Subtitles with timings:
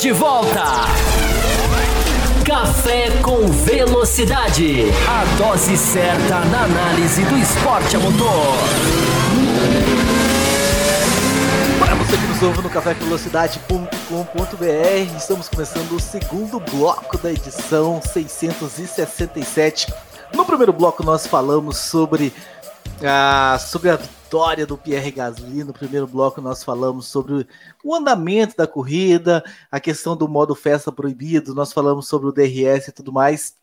[0.00, 0.64] de volta.
[2.46, 4.84] Café com Velocidade.
[5.06, 8.56] A dose certa na análise do esporte a motor.
[11.78, 19.92] Para você que nos ouve no cafévelocidade.com.br, estamos começando o segundo bloco da edição 667.
[20.34, 22.32] No primeiro bloco nós falamos sobre
[23.02, 23.98] a, sobre a
[24.30, 25.64] vitória do Pierre Gasly.
[25.64, 27.44] No primeiro bloco nós falamos sobre
[27.82, 32.86] o andamento da corrida, a questão do modo festa proibido, nós falamos sobre o DRS
[32.86, 33.56] e tudo mais.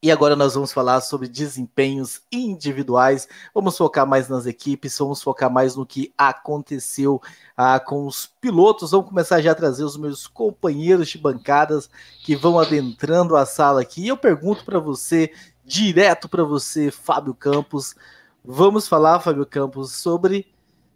[0.00, 3.26] E agora nós vamos falar sobre desempenhos individuais.
[3.52, 7.20] Vamos focar mais nas equipes, vamos focar mais no que aconteceu
[7.56, 8.92] ah, com os pilotos.
[8.92, 11.90] Vamos começar já a trazer os meus companheiros de bancadas
[12.24, 14.02] que vão adentrando a sala aqui.
[14.02, 15.32] E eu pergunto para você,
[15.64, 17.96] direto para você, Fábio Campos,
[18.44, 20.46] vamos falar, Fábio Campos, sobre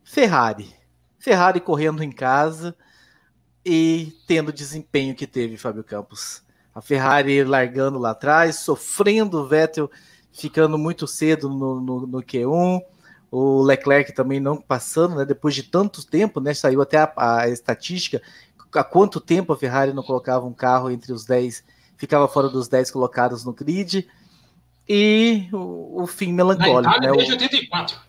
[0.05, 0.74] Ferrari.
[1.19, 2.75] Ferrari correndo em casa
[3.64, 6.42] e tendo o desempenho que teve, Fábio Campos.
[6.75, 9.91] A Ferrari largando lá atrás, sofrendo o Vettel
[10.33, 12.81] ficando muito cedo no, no, no, Q1,
[13.31, 15.25] o Leclerc também não passando, né?
[15.25, 16.55] Depois de tanto tempo, né?
[16.55, 18.22] Saiu até a, a estatística
[18.75, 21.64] há quanto tempo a Ferrari não colocava um carro entre os 10,
[21.97, 24.09] ficava fora dos 10 colocados no grid.
[24.88, 26.83] E o, o fim melancólico.
[26.83, 27.16] Na Itália, né?
[27.16, 28.00] desde 84.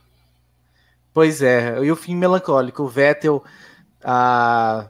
[1.14, 2.84] Pois é, e o fim melancólico.
[2.84, 3.44] O Vettel
[4.04, 4.90] ah,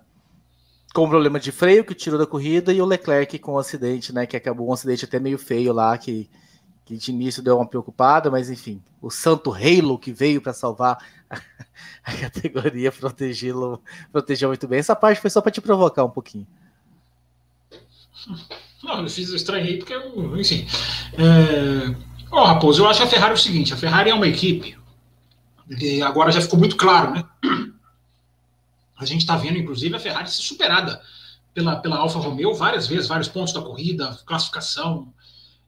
[0.94, 4.26] com problema de freio que tirou da corrida e o Leclerc com um acidente, né?
[4.26, 6.30] Que acabou um acidente até meio feio lá, que,
[6.86, 10.98] que de início deu uma preocupada, mas enfim, o santo Halo que veio para salvar
[11.30, 11.36] a,
[12.06, 14.80] a categoria protegê-lo, protegeu muito bem.
[14.80, 16.48] Essa parte foi só para te provocar um pouquinho.
[18.84, 19.96] Não, eu fiz, eu estranhei porque,
[20.38, 20.68] enfim.
[21.14, 21.96] É...
[22.32, 24.76] Oh, Raposo, eu acho a Ferrari o seguinte: a Ferrari é uma equipe,
[25.70, 27.24] e agora já ficou muito claro, né?
[28.98, 31.02] A gente está vendo, inclusive, a Ferrari ser superada
[31.54, 35.14] pela, pela Alfa Romeo várias vezes, vários pontos da corrida, classificação.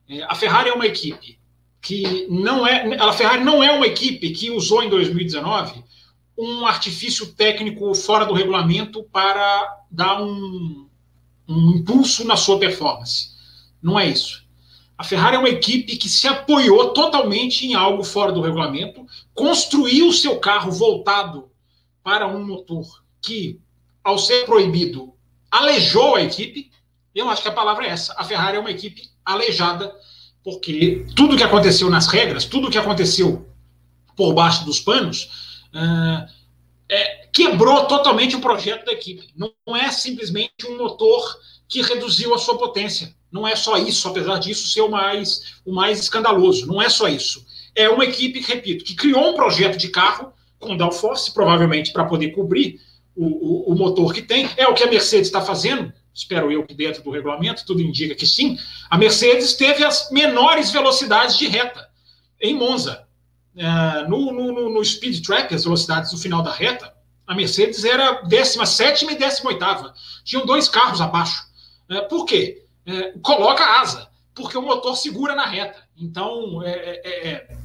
[0.08, 1.38] É, a Ferrari é uma equipe
[1.80, 2.96] que não é.
[2.96, 5.84] A Ferrari não é uma equipe que usou em 2019
[6.38, 10.85] um artifício técnico fora do regulamento para dar um,
[11.48, 13.30] um impulso na sua performance.
[13.82, 14.44] Não é isso.
[14.98, 20.08] A Ferrari é uma equipe que se apoiou totalmente em algo fora do regulamento, construiu
[20.08, 21.50] o seu carro voltado
[22.02, 23.60] para um motor que,
[24.02, 25.12] ao ser proibido,
[25.50, 26.70] aleijou a equipe.
[27.14, 28.14] Eu acho que a palavra é essa.
[28.16, 29.94] A Ferrari é uma equipe aleijada,
[30.42, 33.46] porque tudo que aconteceu nas regras, tudo que aconteceu
[34.16, 35.24] por baixo dos panos,
[35.74, 36.26] uh,
[36.88, 39.28] é, quebrou totalmente o projeto da equipe.
[39.36, 41.38] Não é simplesmente um motor
[41.68, 43.14] que reduziu a sua potência.
[43.30, 46.66] Não é só isso, apesar disso ser o mais, o mais escandaloso.
[46.66, 47.44] Não é só isso.
[47.74, 52.30] É uma equipe, repito, que criou um projeto de carro com downforce, provavelmente para poder
[52.30, 52.80] cobrir
[53.14, 54.48] o, o, o, motor que tem.
[54.56, 55.92] É o que a Mercedes está fazendo.
[56.14, 58.56] Espero eu que dentro do regulamento, tudo indica que sim.
[58.88, 61.86] A Mercedes teve as menores velocidades de reta
[62.40, 63.04] em Monza.
[63.54, 66.95] Uh, no, no, no, speed track, as velocidades no final da reta,
[67.26, 69.92] a Mercedes era 17 e 18.
[70.24, 71.44] Tinham dois carros abaixo.
[71.90, 72.64] Uh, por quê?
[72.86, 75.82] Uh, coloca asa, porque o motor segura na reta.
[75.98, 77.56] Então, é, é, é,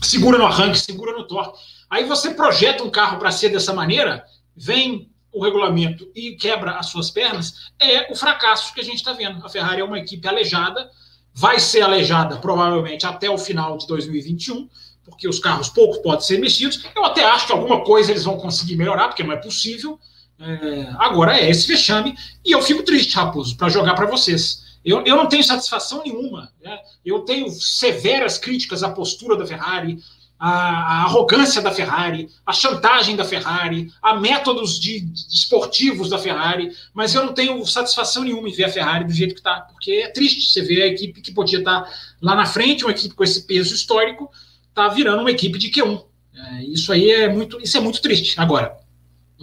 [0.00, 1.58] segura no arranque, segura no torque.
[1.88, 4.24] Aí você projeta um carro para ser dessa maneira,
[4.56, 9.12] vem o regulamento e quebra as suas pernas, é o fracasso que a gente está
[9.12, 9.44] vendo.
[9.44, 10.90] A Ferrari é uma equipe aleijada,
[11.32, 14.68] vai ser aleijada provavelmente até o final de 2021
[15.10, 16.82] porque os carros poucos podem ser mexidos.
[16.96, 19.98] Eu até acho que alguma coisa eles vão conseguir melhorar, porque não é possível.
[20.38, 24.70] É, agora é esse vexame, e eu fico triste, Raposo, para jogar para vocês.
[24.82, 26.50] Eu, eu não tenho satisfação nenhuma.
[26.62, 26.78] Né?
[27.04, 29.98] Eu tenho severas críticas à postura da Ferrari,
[30.38, 36.18] à, à, arrogância da Ferrari, à chantagem da Ferrari, a métodos de, de esportivos da
[36.18, 39.60] Ferrari, mas eu não tenho satisfação nenhuma em ver a Ferrari do jeito que está,
[39.60, 41.92] porque é triste você ver a equipe que podia estar tá
[42.22, 44.30] lá na frente, uma equipe com esse peso histórico,
[44.70, 46.04] está virando uma equipe de Q1.
[46.34, 48.40] É, isso aí é muito, isso é muito triste.
[48.40, 48.76] Agora,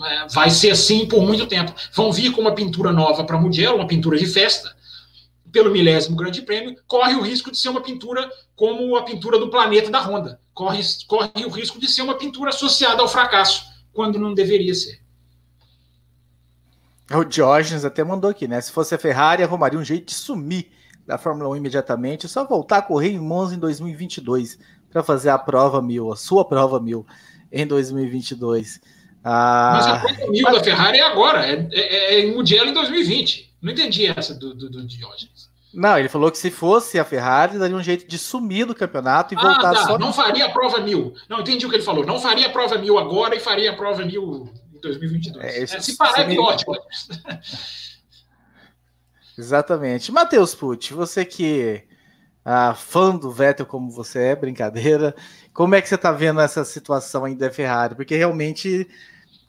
[0.03, 1.73] é, vai ser assim por muito tempo.
[1.93, 4.75] Vão vir com uma pintura nova para Mugello, uma pintura de festa,
[5.51, 9.49] pelo milésimo Grande Prêmio, corre o risco de ser uma pintura como a pintura do
[9.49, 10.39] planeta da Honda.
[10.53, 14.99] Corre, corre o risco de ser uma pintura associada ao fracasso, quando não deveria ser.
[17.11, 18.59] O Diógenes até mandou aqui, né?
[18.59, 20.69] Se fosse a Ferrari, arrumaria um jeito de sumir
[21.05, 24.59] da Fórmula 1 imediatamente, só voltar a correr em Monza em 2022
[24.91, 27.05] para fazer a prova mil, a sua prova mil
[27.51, 28.79] em 2022.
[29.23, 32.73] Ah, Mas a prova mil da Ferrari é agora, é, é, é em Mugello em
[32.73, 33.55] 2020.
[33.61, 35.47] Não entendi essa do, do, do Diógenes.
[35.73, 39.33] Não, ele falou que se fosse a Ferrari, daria um jeito de sumir do campeonato
[39.33, 39.85] e ah, voltar tá.
[39.85, 39.99] só.
[39.99, 41.13] Não faria a prova mil.
[41.29, 42.05] Não, entendi o que ele falou.
[42.05, 45.43] Não faria a prova mil agora e faria a prova mil em 2022.
[45.43, 46.57] É, é, se parar é pior.
[49.37, 50.11] Exatamente.
[50.11, 51.83] Matheus Pucci, você que
[52.49, 55.13] ah, fã do Vettel como você é, brincadeira,
[55.53, 57.93] como é que você está vendo essa situação ainda da Ferrari?
[57.93, 58.87] Porque realmente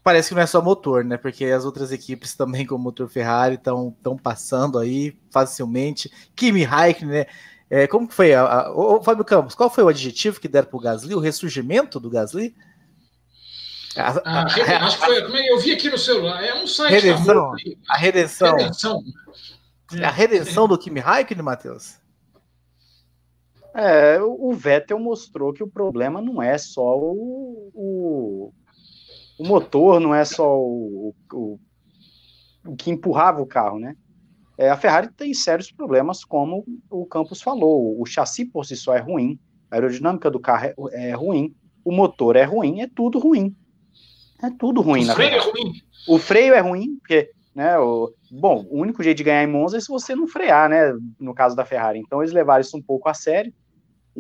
[0.03, 1.17] parece que não é só motor, né?
[1.17, 6.11] Porque as outras equipes também com motor Ferrari estão passando aí facilmente.
[6.35, 7.27] Kimi Raikkonen, né?
[7.71, 8.35] É, como que foi?
[8.35, 11.15] A, a, ô, Fábio Campos, qual foi o adjetivo que deram para o Gasly?
[11.15, 12.53] O ressurgimento do Gasly?
[13.97, 16.95] A, a, a, acho que foi, é, eu vi aqui no celular, é um site
[16.95, 17.55] redenção,
[17.89, 18.57] A redenção.
[18.57, 19.03] redenção.
[20.03, 21.98] A redenção do Kimi Raikkonen, Matheus?
[23.81, 28.53] É, o Vettel mostrou que o problema não é só o, o,
[29.39, 31.61] o motor, não é só o, o,
[32.67, 33.95] o, que empurrava o carro, né?
[34.59, 38.01] É, a Ferrari tem sérios problemas, como o Campos falou.
[38.01, 39.39] O chassi por si só é ruim,
[39.71, 41.55] a aerodinâmica do carro é, é ruim,
[41.85, 43.55] o motor é ruim, é tudo ruim.
[44.43, 45.09] É tudo ruim.
[45.09, 45.49] O freio verdade.
[45.49, 45.73] é ruim.
[46.09, 49.77] O freio é ruim, porque, né, o, bom, o único jeito de ganhar em Monza
[49.77, 52.01] é se você não frear, né, no caso da Ferrari.
[52.01, 53.55] Então eles levaram isso um pouco a sério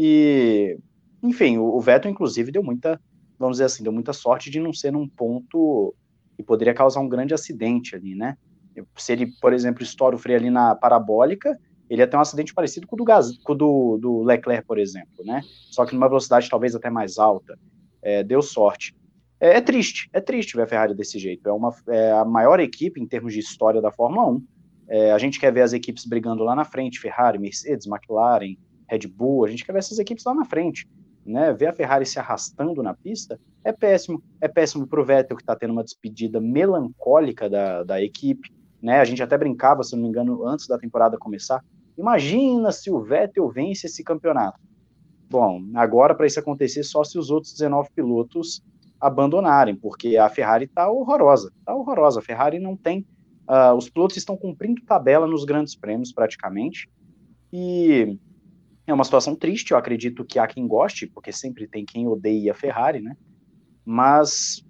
[0.00, 0.78] e,
[1.20, 3.00] enfim, o, o Vettel, inclusive, deu muita,
[3.36, 5.92] vamos dizer assim, deu muita sorte de não ser num ponto
[6.36, 8.38] que poderia causar um grande acidente ali, né?
[8.96, 11.58] Se ele, por exemplo, estoura o freio ali na parabólica,
[11.90, 14.64] ele ia ter um acidente parecido com o do, Gaz, com o do, do Leclerc,
[14.68, 15.42] por exemplo, né?
[15.72, 17.58] Só que numa velocidade talvez até mais alta.
[18.00, 18.94] É, deu sorte.
[19.40, 21.48] É, é, triste, é triste ver a Ferrari desse jeito.
[21.48, 24.44] É, uma, é a maior equipe em termos de história da Fórmula 1.
[24.90, 28.56] É, a gente quer ver as equipes brigando lá na frente, Ferrari, Mercedes, McLaren,
[28.88, 30.88] Red Bull, a gente quer ver essas equipes lá na frente.
[31.24, 31.52] Né?
[31.52, 34.22] Ver a Ferrari se arrastando na pista é péssimo.
[34.40, 38.50] É péssimo para o Vettel, que está tendo uma despedida melancólica da, da equipe.
[38.80, 38.98] Né?
[39.00, 41.62] A gente até brincava, se não me engano, antes da temporada começar.
[41.96, 44.58] Imagina se o Vettel vence esse campeonato.
[45.28, 48.62] Bom, agora para isso acontecer, só se os outros 19 pilotos
[48.98, 51.52] abandonarem, porque a Ferrari está horrorosa.
[51.58, 52.20] Está horrorosa.
[52.20, 53.06] A Ferrari não tem.
[53.48, 56.88] Uh, os pilotos estão cumprindo tabela nos grandes prêmios, praticamente.
[57.52, 58.18] E
[58.90, 62.52] é uma situação triste, eu acredito que há quem goste, porque sempre tem quem odeia
[62.52, 63.16] a Ferrari, né?
[63.84, 64.64] Mas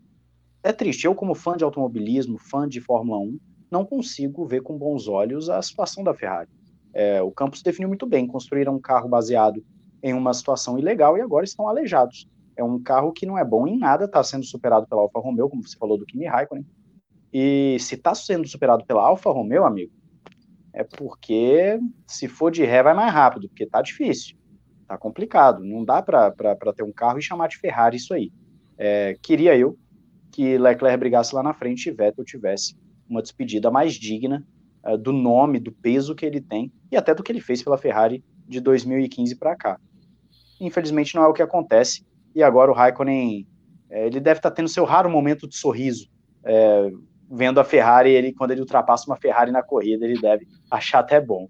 [0.63, 1.05] é triste.
[1.05, 3.39] Eu, como fã de automobilismo, fã de Fórmula 1,
[3.71, 6.49] não consigo ver com bons olhos a situação da Ferrari.
[6.93, 9.65] É, o Campos definiu muito bem, construíram um carro baseado
[10.03, 12.29] em uma situação ilegal e agora estão aleijados.
[12.57, 15.49] É um carro que não é bom em nada, está sendo superado pela Alfa Romeo,
[15.49, 16.67] como você falou do Kimi Raikkonen.
[17.33, 19.93] E se está sendo superado pela Alfa Romeo, amigo,
[20.73, 24.37] é porque se for de ré vai mais rápido, porque tá difícil,
[24.87, 25.65] tá complicado.
[25.65, 26.33] Não dá para
[26.75, 28.33] ter um carro e chamar de Ferrari isso aí.
[28.77, 29.77] É, queria eu
[30.31, 32.77] que Leclerc brigasse lá na frente e Vettel tivesse
[33.09, 34.47] uma despedida mais digna
[34.85, 37.79] uh, do nome, do peso que ele tem e até do que ele fez pela
[37.79, 39.81] Ferrari de 2015 para cá.
[40.61, 43.47] Infelizmente não é o que acontece e agora o Raikkonen
[43.91, 46.09] é, ele deve estar tá tendo seu raro momento de sorriso.
[47.31, 51.21] Vendo a Ferrari, ele quando ele ultrapassa uma Ferrari na corrida, ele deve achar até
[51.21, 51.49] bom.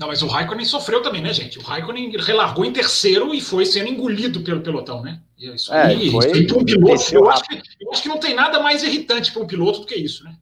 [0.00, 1.58] Não, mas o Raikkonen sofreu também, né, gente?
[1.58, 5.20] O Raikkonen relargou em terceiro e foi sendo engolido pelo pelotão, né?
[5.36, 8.34] Isso é, aí, foi, isso um piloto, eu acho, que, eu acho que não tem
[8.34, 10.34] nada mais irritante para um piloto do que isso, né?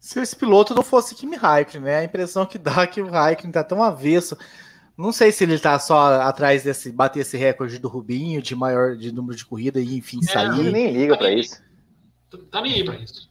[0.00, 1.98] Se esse piloto não fosse Kimi Raikkonen, né?
[1.98, 4.36] A impressão que dá é que o Raikkonen tá tão avesso.
[4.98, 8.96] Não sei se ele tá só atrás desse bater esse recorde do Rubinho de maior
[8.96, 10.58] de número de corrida e enfim é, sair.
[10.58, 11.62] Ele nem liga tá para isso.
[12.50, 13.28] Tá nem aí para isso.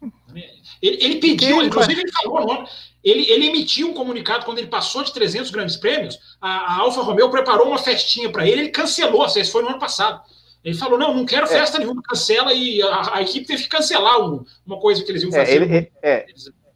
[0.81, 2.65] Ele, ele pediu, inclusive ele falou,
[3.03, 6.17] ele, ele emitiu um comunicado quando ele passou de 300 grandes prêmios.
[6.39, 9.25] A, a Alfa Romeo preparou uma festinha para ele, ele cancelou.
[9.25, 10.21] Isso foi no ano passado.
[10.63, 11.49] Ele falou: não, não quero é.
[11.49, 11.79] festa é.
[11.81, 15.35] nenhuma, cancela e a, a, equipe teve que cancelar um, uma coisa que eles iam
[15.35, 15.51] é, fazer.
[15.51, 16.25] É, ele, é,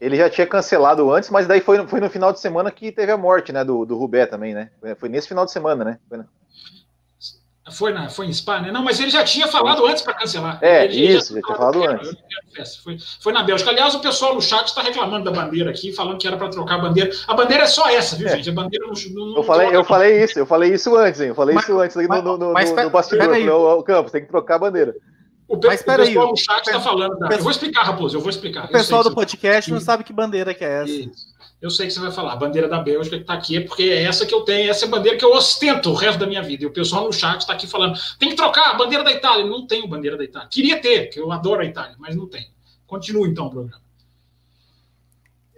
[0.02, 3.12] ele já tinha cancelado antes, mas daí foi, foi no final de semana que teve
[3.12, 4.72] a morte, né, do, do Rubé também, né?
[4.98, 6.00] Foi nesse final de semana, né?
[6.10, 6.20] Foi,
[7.72, 8.72] foi, na, foi em Spa, né?
[8.72, 10.58] Não, mas ele já tinha falado antes para cancelar.
[10.60, 12.76] É, ele isso, já, já tinha falado antes.
[12.84, 13.70] Foi, foi na Bélgica.
[13.70, 16.76] Aliás, o pessoal no chat está reclamando da bandeira aqui, falando que era para trocar
[16.76, 17.12] a bandeira.
[17.28, 18.36] A bandeira é só essa, viu, é.
[18.36, 18.50] gente?
[18.50, 19.26] A bandeira não.
[19.28, 21.28] não eu falei, eu falei isso, eu falei isso antes, hein?
[21.28, 23.30] Eu falei mas, isso antes mas, no, no, mas, no, no bastidor.
[23.30, 24.96] O, o Campos tem que trocar a bandeira.
[25.52, 27.20] O, Mas, o pessoal no chat está falando.
[27.20, 27.28] Da...
[27.28, 28.66] Eu vou explicar, Raposo, eu vou explicar.
[28.66, 30.90] O pessoal do podcast não sabe que bandeira que é essa.
[30.90, 31.28] Isso.
[31.62, 32.32] Eu sei que você vai falar.
[32.32, 34.86] A bandeira da Bélgica que está aqui é porque é essa que eu tenho, essa
[34.86, 36.64] é a bandeira que eu ostento o resto da minha vida.
[36.64, 39.46] E o pessoal no chat está aqui falando: tem que trocar a bandeira da Itália.
[39.46, 40.48] Não tenho bandeira da Itália.
[40.50, 42.50] Queria ter, que eu adoro a Itália, mas não tem.
[42.88, 43.84] Continua então o programa.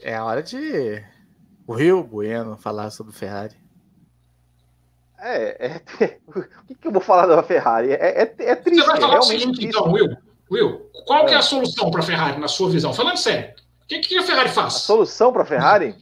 [0.01, 1.03] É a hora de
[1.67, 3.55] o Rio Bueno falar sobre Ferrari.
[5.23, 7.93] É, é, o que, que, eu vou falar da Ferrari?
[7.93, 8.81] É, é, é triste.
[8.81, 10.17] Você vai falar é o seguinte, então, Will.
[10.51, 11.31] Will, qual é.
[11.31, 12.93] é a solução para a Ferrari, na sua visão?
[12.93, 13.53] Falando sério,
[13.83, 14.75] o que, que a Ferrari faz?
[14.75, 15.95] A solução para a Ferrari?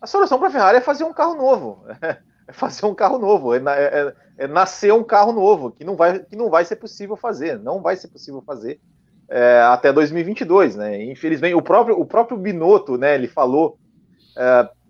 [0.00, 1.84] A solução para a Ferrari é fazer um carro novo.
[2.48, 6.18] É fazer um carro novo, é, é, é, nascer um carro novo, que não, vai,
[6.18, 7.60] que não vai ser possível fazer.
[7.60, 8.80] Não vai ser possível fazer.
[9.28, 11.00] é, até 2022, né?
[11.04, 13.14] Infelizmente, o próprio, o próprio Binotto, né?
[13.14, 13.78] Ele falou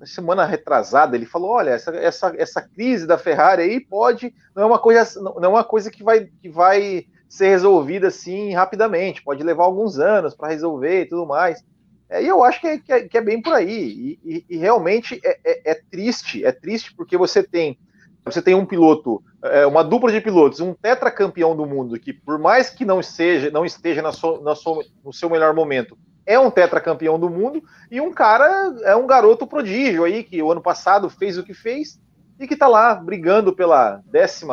[0.00, 4.62] é, semana retrasada, ele falou, olha, essa, essa, essa crise da Ferrari aí pode não
[4.62, 9.22] é uma coisa não é uma coisa que vai que vai ser resolvida assim rapidamente,
[9.22, 11.64] pode levar alguns anos para resolver e tudo mais.
[12.08, 13.70] É, e eu acho que é, que é, que é bem por aí.
[13.70, 17.78] E, e, e realmente é, é, é, triste, é triste porque você tem
[18.22, 22.38] você tem um piloto, é, uma dupla de pilotos, um tetracampeão do mundo que, por
[22.38, 24.54] mais que não esteja, não esteja na na
[25.02, 25.96] no seu melhor momento,
[26.30, 30.52] é um tetracampeão do mundo e um cara é um garoto prodígio aí que o
[30.52, 32.00] ano passado fez o que fez
[32.38, 34.46] e que está lá brigando pela 15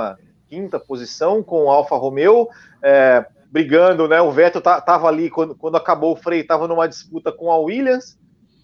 [0.50, 2.48] quinta posição com o Alfa Romeo.
[2.82, 4.20] É, brigando, né?
[4.22, 8.18] O Vettel tava ali quando, quando acabou o freio, estava numa disputa com a Williams.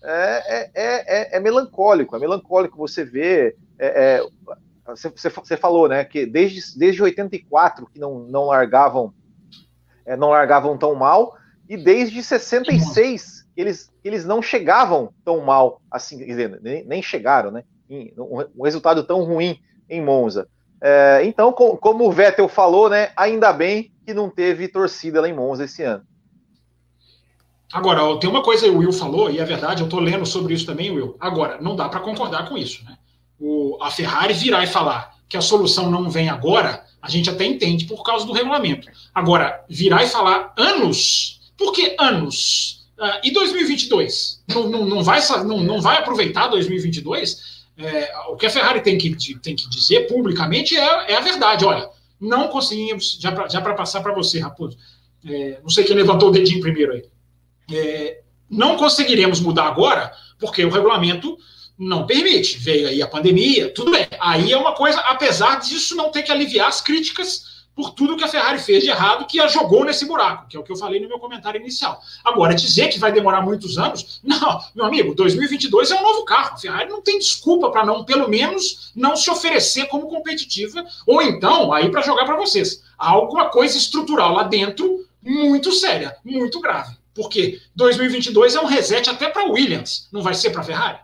[0.03, 3.55] É, é, é, é, melancólico, é melancólico você ver.
[3.79, 4.27] É, é,
[4.85, 9.13] você, você, falou, né, que desde, desde 84 que não, não largavam
[10.05, 11.37] é, não largavam tão mal,
[11.69, 16.17] e desde 66 eles, eles não chegavam tão mal assim,
[16.61, 17.63] nem, nem chegaram, né?
[17.89, 20.47] Um, um resultado tão ruim em Monza.
[20.81, 25.29] É, então, com, como o Vettel falou, né, ainda bem que não teve torcida lá
[25.29, 26.03] em Monza esse ano.
[27.71, 30.53] Agora, tem uma coisa que o Will falou, e é verdade, eu estou lendo sobre
[30.53, 31.15] isso também, Will.
[31.19, 32.83] Agora, não dá para concordar com isso.
[32.85, 32.97] Né?
[33.39, 37.45] O, a Ferrari virar e falar que a solução não vem agora, a gente até
[37.45, 38.87] entende por causa do regulamento.
[39.15, 42.87] Agora, virar e falar anos, por que anos?
[42.97, 44.43] Uh, e 2022?
[44.47, 47.63] Não, não, não, vai, não, não vai aproveitar 2022?
[47.75, 51.65] É, o que a Ferrari tem que, tem que dizer publicamente é, é a verdade.
[51.65, 54.77] Olha, não conseguimos, já para passar para você, Raposo,
[55.25, 57.03] é, não sei quem levantou o dedinho primeiro aí,
[57.71, 61.37] é, não conseguiremos mudar agora, porque o regulamento
[61.77, 62.57] não permite.
[62.57, 64.07] Veio aí a pandemia, tudo bem.
[64.19, 68.23] Aí é uma coisa, apesar disso não ter que aliviar as críticas por tudo que
[68.23, 70.75] a Ferrari fez de errado, que a jogou nesse buraco, que é o que eu
[70.75, 72.01] falei no meu comentário inicial.
[72.23, 76.53] Agora, dizer que vai demorar muitos anos, não, meu amigo, 2022 é um novo carro.
[76.53, 81.21] A Ferrari não tem desculpa para não, pelo menos, não se oferecer como competitiva, ou
[81.21, 86.59] então, aí para jogar para vocês, há alguma coisa estrutural lá dentro muito séria, muito
[86.59, 86.95] grave.
[87.15, 90.99] Porque 2022 é um reset até para Williams, não vai ser para a Ferrari?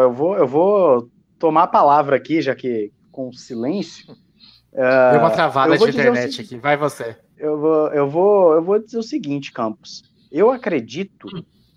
[0.00, 4.06] Eu vou, eu vou tomar a palavra aqui, já que com silêncio.
[4.72, 7.16] Deu uma travada de internet aqui, vai você.
[7.36, 10.02] Eu vou, eu, vou, eu vou dizer o seguinte, Campos.
[10.30, 11.28] Eu acredito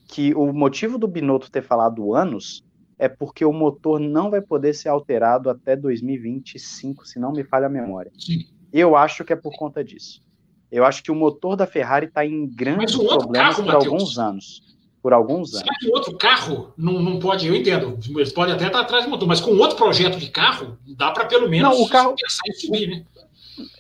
[0.07, 2.63] que o motivo do Binotto ter falado anos
[2.97, 7.65] é porque o motor não vai poder ser alterado até 2025, se não me falha
[7.65, 8.11] a memória.
[8.17, 8.45] Sim.
[8.71, 10.23] Eu acho que é por conta disso.
[10.71, 13.85] Eu acho que o motor da Ferrari está em grandes problemas carro, por Mateus.
[13.85, 14.74] alguns anos
[15.05, 15.59] por alguns anos.
[15.59, 17.45] Será que outro carro não, não pode?
[17.45, 20.79] Eu entendo, eles podem até estar atrás do motor, mas com outro projeto de carro,
[20.97, 23.05] dá para pelo menos não, o carro, pensar em subir, né?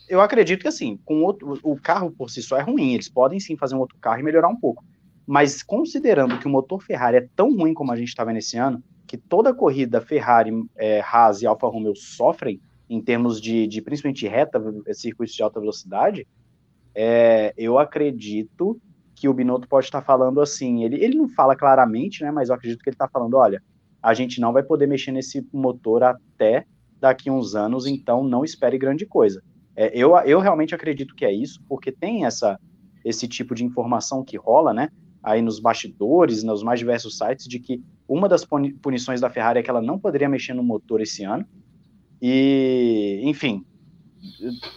[0.07, 3.39] Eu acredito que assim, com outro, o carro por si só é ruim, eles podem
[3.39, 4.85] sim fazer um outro carro e melhorar um pouco.
[5.25, 8.55] Mas considerando que o motor Ferrari é tão ruim como a gente está vendo esse
[8.55, 13.81] ano, que toda corrida Ferrari, é, Haas e Alfa Romeo sofrem em termos de, de
[13.81, 14.61] principalmente reta,
[14.93, 16.27] circuitos de alta velocidade,
[16.93, 18.79] é, eu acredito
[19.15, 20.83] que o Binotto pode estar falando assim.
[20.83, 22.31] Ele, ele não fala claramente, né?
[22.31, 23.63] Mas eu acredito que ele está falando: olha,
[24.01, 26.65] a gente não vai poder mexer nesse motor até
[26.99, 29.41] daqui uns anos, então não espere grande coisa.
[29.75, 32.59] É, eu, eu realmente acredito que é isso, porque tem essa
[33.03, 34.89] esse tipo de informação que rola, né?
[35.21, 38.43] Aí nos bastidores, nos mais diversos sites, de que uma das
[38.81, 41.45] punições da Ferrari é que ela não poderia mexer no motor esse ano.
[42.21, 43.63] E, enfim,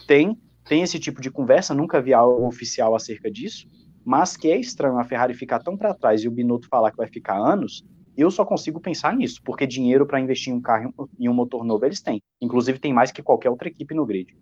[0.07, 0.37] tem
[0.69, 3.67] tem esse tipo de conversa, nunca vi algo oficial acerca disso,
[4.03, 6.97] mas que é estranho a Ferrari ficar tão para trás e o Binotto falar que
[6.97, 7.83] vai ficar anos,
[8.17, 11.63] eu só consigo pensar nisso, porque dinheiro para investir em um carro e um motor
[11.63, 12.21] novo eles têm.
[12.41, 14.35] Inclusive tem mais que qualquer outra equipe no grid.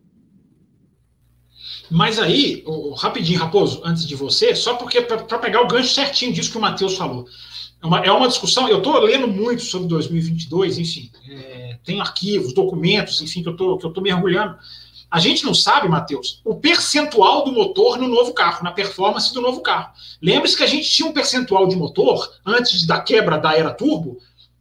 [1.90, 2.64] Mas aí,
[2.98, 6.62] rapidinho, Raposo, antes de você, só porque para pegar o gancho certinho disso que o
[6.62, 7.26] Matheus falou.
[7.82, 12.54] É uma, é uma discussão, eu estou lendo muito sobre 2022, enfim, é, tem arquivos,
[12.54, 14.58] documentos, enfim, que eu estou mergulhando.
[15.10, 19.42] A gente não sabe, Matheus, o percentual do motor no novo carro, na performance do
[19.42, 19.94] novo carro.
[20.22, 24.18] Lembre-se que a gente tinha um percentual de motor, antes da quebra da era turbo,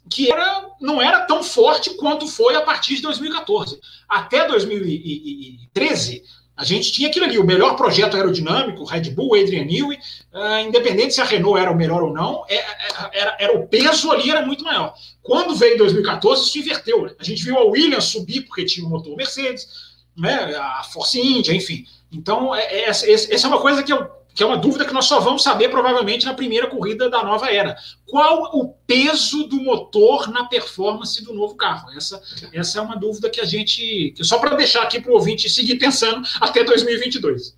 [0.08, 3.80] que era, não era tão forte quanto foi a partir de 2014.
[4.08, 6.22] Até 2013,
[6.56, 9.98] a gente tinha aquilo ali, o melhor projeto aerodinâmico, Red Bull, Adrian Newey,
[10.32, 13.58] uh, independente se a Renault era o melhor ou não, era, é, é, era, era,
[13.58, 14.94] o peso ali era muito maior.
[15.22, 17.02] Quando veio 2014, isso inverteu.
[17.02, 17.10] Né?
[17.18, 19.68] A gente viu a Williams subir porque tinha o motor Mercedes,
[20.16, 21.84] né, a Force India, enfim.
[22.10, 25.06] Então, é, é, essa é uma coisa que eu que é uma dúvida que nós
[25.06, 27.74] só vamos saber provavelmente na primeira corrida da nova era.
[28.04, 31.90] Qual o peso do motor na performance do novo carro?
[31.96, 32.20] Essa,
[32.52, 34.12] essa é uma dúvida que a gente.
[34.14, 37.56] Que só para deixar aqui para o ouvinte seguir pensando até 2022.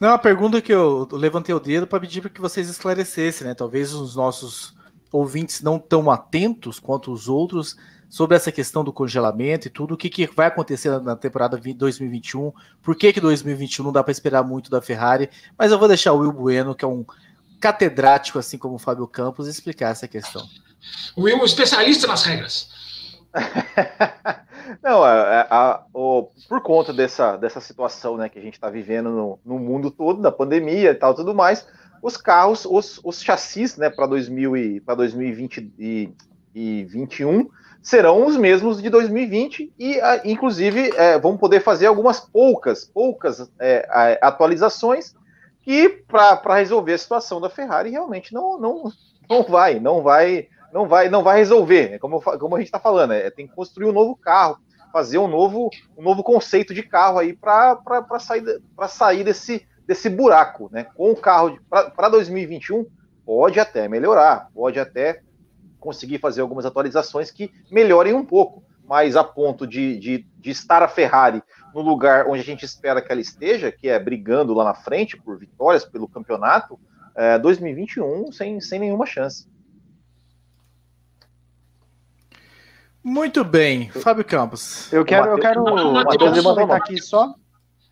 [0.00, 3.54] Não, a pergunta que eu levantei o dedo para pedir para que vocês esclarecessem, né?
[3.54, 4.72] Talvez os nossos
[5.12, 7.76] ouvintes não tão atentos quanto os outros
[8.14, 12.52] sobre essa questão do congelamento e tudo, o que, que vai acontecer na temporada 2021,
[12.80, 15.28] por que, que 2021 não dá para esperar muito da Ferrari,
[15.58, 17.04] mas eu vou deixar o Will Bueno, que é um
[17.58, 20.46] catedrático, assim como o Fábio Campos, explicar essa questão.
[21.18, 22.70] Will, especialista nas regras.
[24.80, 28.70] não, a, a, a, o, por conta dessa, dessa situação né, que a gente está
[28.70, 31.66] vivendo no, no, mundo todo, da pandemia e tal, tudo mais,
[32.00, 36.14] os carros, os, os chassis né, para 2020 e,
[36.54, 37.50] e 21
[37.84, 43.86] serão os mesmos de 2020 e, inclusive, é, vamos poder fazer algumas poucas, poucas é,
[44.22, 45.14] atualizações
[45.60, 48.90] que para resolver a situação da Ferrari realmente não, não,
[49.28, 51.90] não vai, não vai, não vai, não vai resolver.
[51.90, 51.98] Né?
[51.98, 54.56] Como, como a gente está falando, é, tem que construir um novo carro,
[54.90, 57.78] fazer um novo, um novo conceito de carro aí para
[58.18, 60.86] sair, sair desse, desse buraco, né?
[60.94, 62.86] Com o carro para 2021
[63.26, 65.20] pode até melhorar, pode até
[65.84, 70.82] conseguir fazer algumas atualizações que melhorem um pouco, mas a ponto de, de, de estar
[70.82, 71.42] a Ferrari
[71.74, 75.16] no lugar onde a gente espera que ela esteja, que é brigando lá na frente
[75.16, 76.80] por vitórias pelo campeonato,
[77.14, 79.46] é, 2021 sem, sem nenhuma chance.
[83.02, 84.90] Muito bem, Fábio Campos.
[84.90, 85.62] Eu quero, eu quero
[85.92, 87.34] Matheus, aqui só.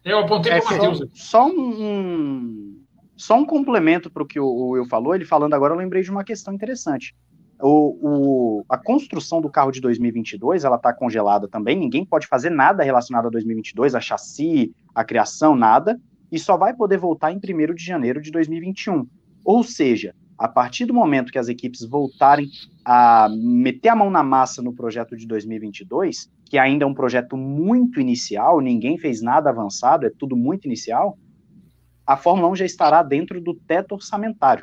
[0.03, 1.11] Eu apontei é, para o Matheus.
[1.13, 2.83] Só um,
[3.15, 5.15] só um complemento para o que o Will falou.
[5.15, 7.15] Ele falando agora, eu lembrei de uma questão interessante
[7.63, 11.79] o, o, a construção do carro de 2022 ela está congelada também.
[11.79, 16.01] Ninguém pode fazer nada relacionado a 2022, a chassi, a criação, nada.
[16.31, 19.07] E só vai poder voltar em 1 de janeiro de 2021.
[19.45, 22.49] Ou seja, a partir do momento que as equipes voltarem
[22.85, 27.37] a meter a mão na massa no projeto de 2022, que ainda é um projeto
[27.37, 31.17] muito inicial, ninguém fez nada avançado, é tudo muito inicial,
[32.05, 34.63] a Fórmula 1 já estará dentro do teto orçamentário.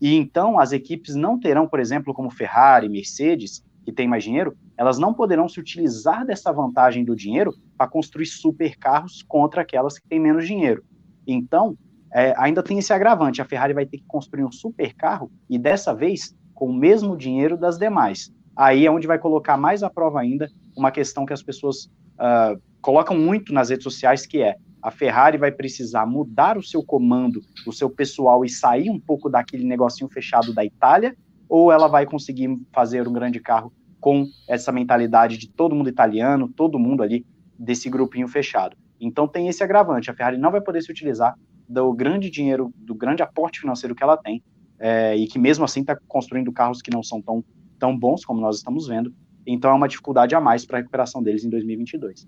[0.00, 4.56] E então as equipes não terão, por exemplo, como Ferrari, Mercedes, que tem mais dinheiro,
[4.76, 10.08] elas não poderão se utilizar dessa vantagem do dinheiro para construir supercarros contra aquelas que
[10.08, 10.82] têm menos dinheiro.
[11.26, 11.76] Então,
[12.12, 15.94] é, ainda tem esse agravante: a Ferrari vai ter que construir um supercarro e dessa
[15.94, 18.32] vez com o mesmo dinheiro das demais.
[18.56, 21.84] Aí é onde vai colocar mais à prova ainda uma questão que as pessoas
[22.18, 26.82] uh, colocam muito nas redes sociais, que é a Ferrari vai precisar mudar o seu
[26.82, 31.16] comando, o seu pessoal e sair um pouco daquele negocinho fechado da Itália,
[31.48, 36.48] ou ela vai conseguir fazer um grande carro com essa mentalidade de todo mundo italiano,
[36.48, 37.26] todo mundo ali
[37.58, 38.76] desse grupinho fechado.
[38.98, 41.34] Então tem esse agravante, a Ferrari não vai poder se utilizar
[41.68, 44.42] do grande dinheiro, do grande aporte financeiro que ela tem,
[44.78, 47.44] é, e que mesmo assim está construindo carros que não são tão,
[47.78, 49.14] tão bons como nós estamos vendo.
[49.46, 52.26] Então é uma dificuldade a mais para a recuperação deles em 2022.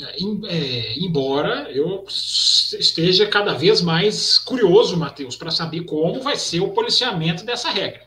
[0.00, 6.70] É, embora eu esteja cada vez mais curioso, Matheus, para saber como vai ser o
[6.70, 8.06] policiamento dessa regra.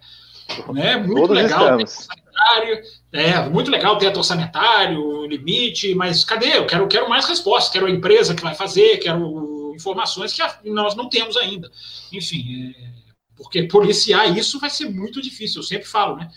[0.74, 0.96] Né?
[0.96, 6.58] Muito Todos legal ter orçamentário, é, muito legal ter orçamentário, limite, mas cadê?
[6.58, 10.96] Eu quero, quero mais respostas, quero a empresa que vai fazer, quero informações que nós
[10.96, 11.70] não temos ainda.
[12.12, 12.90] Enfim, é,
[13.36, 16.30] porque policiar isso vai ser muito difícil, eu sempre falo, né?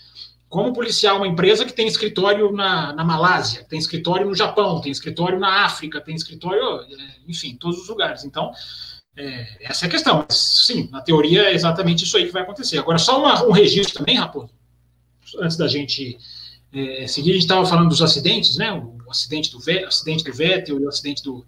[0.49, 4.91] Como policiar uma empresa que tem escritório na, na Malásia, tem escritório no Japão, tem
[4.91, 8.23] escritório na África, tem escritório, é, enfim, em todos os lugares.
[8.23, 8.51] Então,
[9.17, 10.25] é, essa é a questão.
[10.29, 12.77] Sim, na teoria é exatamente isso aí que vai acontecer.
[12.77, 14.53] Agora, só uma, um registro também, Raposo,
[15.39, 16.17] antes da gente
[16.73, 18.71] é, seguir, a gente estava falando dos acidentes, né?
[18.71, 21.45] O acidente do, acidente do Vettel e o acidente do,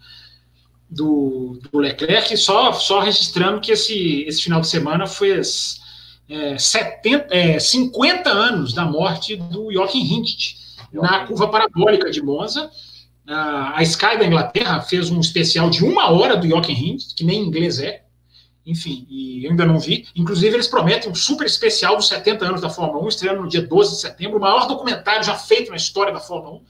[0.90, 5.82] do, do Leclerc, só, só registrando que esse, esse final de semana foi as,
[6.30, 10.58] é, 70, é, 50 anos da morte do Joachim Hindt
[10.92, 12.70] na curva parabólica de Monza.
[13.26, 17.42] A Sky da Inglaterra fez um especial de uma hora do Joachim Hindt, que nem
[17.42, 18.04] inglês é.
[18.66, 20.06] Enfim, e eu ainda não vi.
[20.14, 23.62] Inclusive, eles prometem um super especial dos 70 anos da Fórmula 1, estreando no dia
[23.62, 26.62] 12 de setembro, o maior documentário já feito na história da Fórmula 1.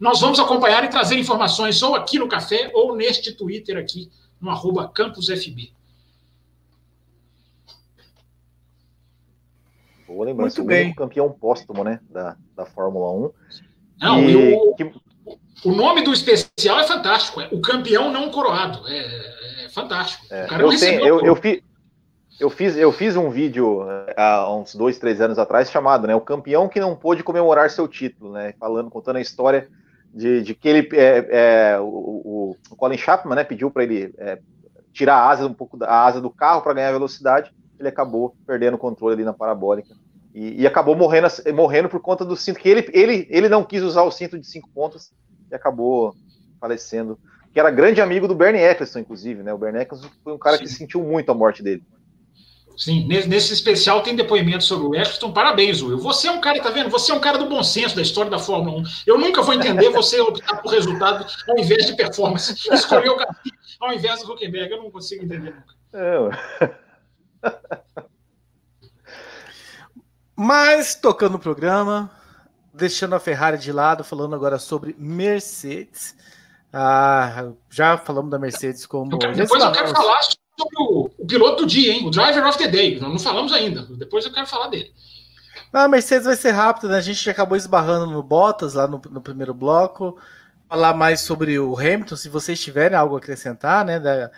[0.00, 4.50] Nós vamos acompanhar e trazer informações ou aqui no café ou neste Twitter aqui, no
[4.50, 5.72] arroba campusfb.
[10.12, 10.60] Boa lembrança.
[10.60, 10.90] Muito bem.
[10.90, 13.30] O campeão póstumo, né, da, da Fórmula 1.
[14.00, 14.92] Não, e, o, que...
[15.64, 17.40] o nome do especial é fantástico.
[17.40, 18.86] É o campeão não coroado.
[18.88, 20.24] É, é fantástico.
[20.30, 21.64] É, eu, tenho, eu, eu, fi,
[22.38, 26.14] eu, fiz, eu fiz um vídeo é, há uns dois, três anos atrás chamado né,
[26.14, 28.54] O Campeão que não pôde comemorar seu título, né?
[28.58, 29.68] Falando, contando a história
[30.12, 34.38] de, de que ele é, é, o, o, Colin Chapman né, pediu para ele é,
[34.92, 38.74] tirar a asa um pouco da asa do carro para ganhar velocidade, ele acabou perdendo
[38.74, 40.01] o controle ali na parabólica
[40.34, 43.82] e, e, acabou morrendo, morrendo por conta do cinto que ele, ele, ele não quis
[43.82, 45.12] usar o cinto de cinco pontas
[45.50, 46.14] e acabou
[46.58, 47.18] falecendo.
[47.52, 49.52] Que era grande amigo do Bernie Eccleston, inclusive, né?
[49.52, 50.62] O Bernie Eccleston foi um cara Sim.
[50.64, 51.84] que sentiu muito a morte dele.
[52.74, 55.32] Sim, nesse especial tem depoimento sobre o Eccleston.
[55.32, 55.98] Parabéns, Will.
[55.98, 56.88] Você é um cara, tá vendo?
[56.88, 58.82] Você é um cara do bom senso da história da Fórmula 1.
[59.06, 62.54] Eu nunca vou entender você optar por resultado ao invés de performance.
[62.72, 63.18] Escolher o
[63.80, 64.72] ao invés do Huckenberg.
[64.72, 65.74] Eu não consigo entender nunca.
[65.92, 67.78] É.
[70.42, 72.10] Mas, tocando o programa,
[72.74, 76.16] deixando a Ferrari de lado, falando agora sobre Mercedes.
[76.72, 79.12] Ah, já falamos da Mercedes como.
[79.12, 82.08] Eu quero, depois eu quero falar sobre o, o, piloto do dia, hein?
[82.08, 82.98] O Driver of the Day.
[82.98, 83.86] Não, não falamos ainda.
[83.96, 84.92] Depois eu quero falar dele.
[85.72, 86.96] a Mercedes vai ser rápida, né?
[86.96, 90.18] A gente acabou esbarrando no Bottas lá no, no, primeiro bloco.
[90.68, 94.00] Falar mais sobre o Hamilton, se vocês tiverem algo a acrescentar, né?
[94.00, 94.28] Da,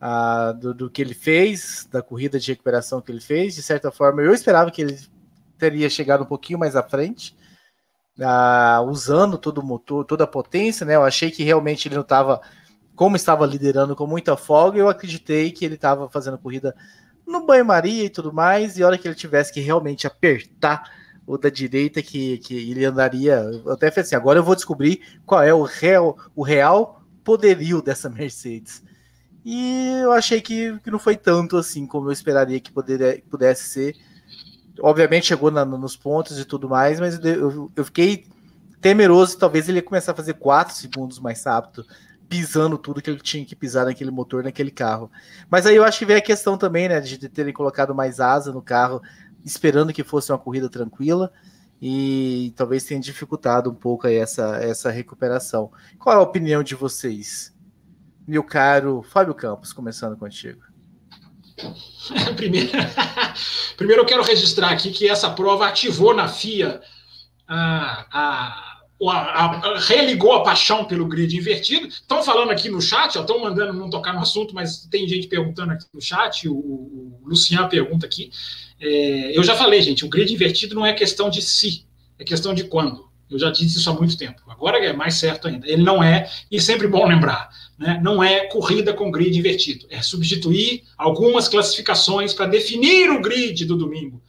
[0.00, 3.54] a, do, do, que ele fez, da corrida de recuperação que ele fez.
[3.54, 4.98] De certa forma, eu esperava que ele
[5.62, 7.36] teria chegado um pouquinho mais à frente
[8.18, 10.96] uh, usando todo o motor, toda a potência, né?
[10.96, 12.40] Eu achei que realmente ele não estava,
[12.96, 16.74] como estava liderando com muita folga, eu acreditei que ele estava fazendo corrida
[17.24, 20.90] no banho-maria e tudo mais, e a hora que ele tivesse que realmente apertar
[21.24, 23.34] o da direita, que, que ele andaria.
[23.64, 27.80] Eu até falei assim: agora eu vou descobrir qual é o real, o real poderio
[27.80, 28.82] dessa Mercedes.
[29.44, 33.68] E eu achei que, que não foi tanto assim como eu esperaria que poderia, pudesse
[33.68, 33.96] ser
[34.80, 38.26] obviamente chegou na, nos pontos e tudo mais, mas eu, eu fiquei
[38.80, 41.86] temeroso, talvez ele ia começar a fazer 4 segundos mais rápido,
[42.28, 45.10] pisando tudo que ele tinha que pisar naquele motor, naquele carro.
[45.50, 48.52] Mas aí eu acho que veio a questão também, né, de terem colocado mais asa
[48.52, 49.00] no carro,
[49.44, 51.32] esperando que fosse uma corrida tranquila,
[51.80, 55.70] e talvez tenha dificultado um pouco essa, essa recuperação.
[55.98, 57.52] Qual é a opinião de vocês?
[58.26, 60.71] Meu caro Fábio Campos, começando contigo.
[62.36, 62.70] Primeiro,
[63.76, 66.80] primeiro eu quero registrar aqui que essa prova ativou na FIA
[67.46, 71.86] a, a, a, a religou a paixão pelo grid invertido.
[71.86, 75.72] Estão falando aqui no chat, estão mandando não tocar no assunto, mas tem gente perguntando
[75.72, 76.48] aqui no chat.
[76.48, 78.30] O, o Lucian pergunta aqui.
[78.80, 81.86] É, eu já falei, gente, o grid invertido não é questão de se,
[82.18, 83.11] é questão de quando.
[83.34, 84.42] Eu já disse isso há muito tempo.
[84.48, 85.68] Agora é mais certo ainda.
[85.68, 89.86] Ele não é, e sempre bom lembrar, né, não é corrida com grid invertido.
[89.90, 94.22] É substituir algumas classificações para definir o grid do domingo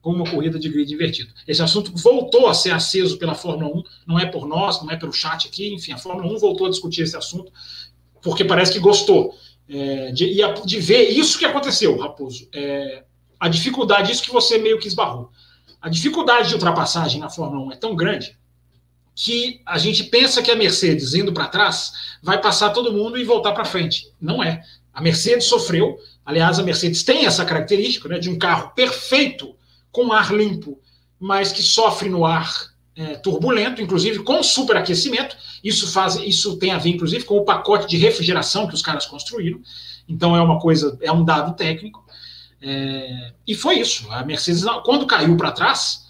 [0.00, 1.32] com uma corrida de grid invertido.
[1.46, 4.96] Esse assunto voltou a ser aceso pela Fórmula 1, não é por nós, não é
[4.96, 7.52] pelo chat aqui, enfim, a Fórmula 1 voltou a discutir esse assunto
[8.22, 9.34] porque parece que gostou
[9.68, 12.48] é, de, de, ver isso que aconteceu, Raposo.
[12.54, 13.04] É,
[13.38, 15.30] a dificuldade, isso que você meio que esbarrou.
[15.80, 18.36] A dificuldade de ultrapassagem na Fórmula 1 é tão grande
[19.20, 23.24] que a gente pensa que a Mercedes, indo para trás, vai passar todo mundo e
[23.24, 24.12] voltar para frente.
[24.20, 24.62] Não é.
[24.94, 29.56] A Mercedes sofreu, aliás, a Mercedes tem essa característica né, de um carro perfeito,
[29.90, 30.80] com ar limpo,
[31.18, 35.36] mas que sofre no ar é, turbulento, inclusive com superaquecimento.
[35.64, 39.04] Isso, faz, isso tem a ver, inclusive, com o pacote de refrigeração que os caras
[39.04, 39.60] construíram.
[40.08, 42.06] Então é uma coisa, é um dado técnico.
[42.62, 44.06] É, e foi isso.
[44.12, 46.06] A Mercedes, quando caiu para trás,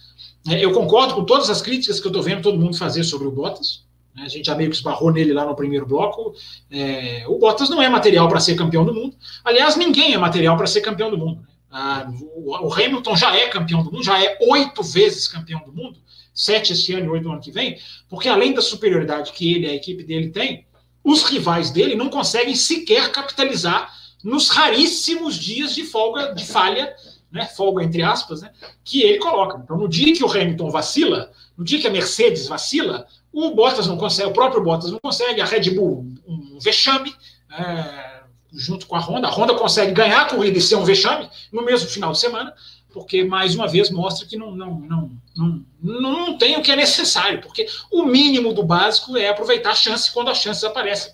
[0.55, 3.31] eu concordo com todas as críticas que eu estou vendo todo mundo fazer sobre o
[3.31, 3.85] Bottas.
[4.15, 4.23] Né?
[4.25, 6.35] A gente já meio que esbarrou nele lá no primeiro bloco.
[6.71, 9.17] É, o Bottas não é material para ser campeão do mundo.
[9.45, 11.41] Aliás, ninguém é material para ser campeão do mundo.
[11.41, 11.49] Né?
[11.71, 15.73] Ah, o, o, Hamilton já é campeão do mundo, já é oito vezes campeão do
[15.73, 15.99] mundo,
[16.33, 19.67] sete esse ano e oito no ano que vem, porque além da superioridade que ele
[19.67, 20.67] e a equipe dele tem,
[21.05, 23.93] os rivais dele não conseguem sequer capitalizar
[24.25, 26.95] nos raríssimos dias de folga, de falha
[27.31, 28.51] né, folga entre aspas, né,
[28.85, 29.61] que ele coloca.
[29.63, 33.87] Então, no dia que o Hamilton vacila, no dia que a Mercedes vacila, o Bottas
[33.87, 37.15] não consegue, o próprio Bottas não consegue, a Red Bull um vexame,
[37.53, 39.29] é, junto com a Honda.
[39.29, 42.55] A Honda consegue ganhar a corrida e ser um vexame no mesmo final de semana,
[42.93, 46.77] porque mais uma vez mostra que não, não, não, não, não tem o que é
[46.77, 51.13] necessário, porque o mínimo do básico é aproveitar a chance quando as chances aparecem.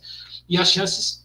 [0.48, 1.24] E as chances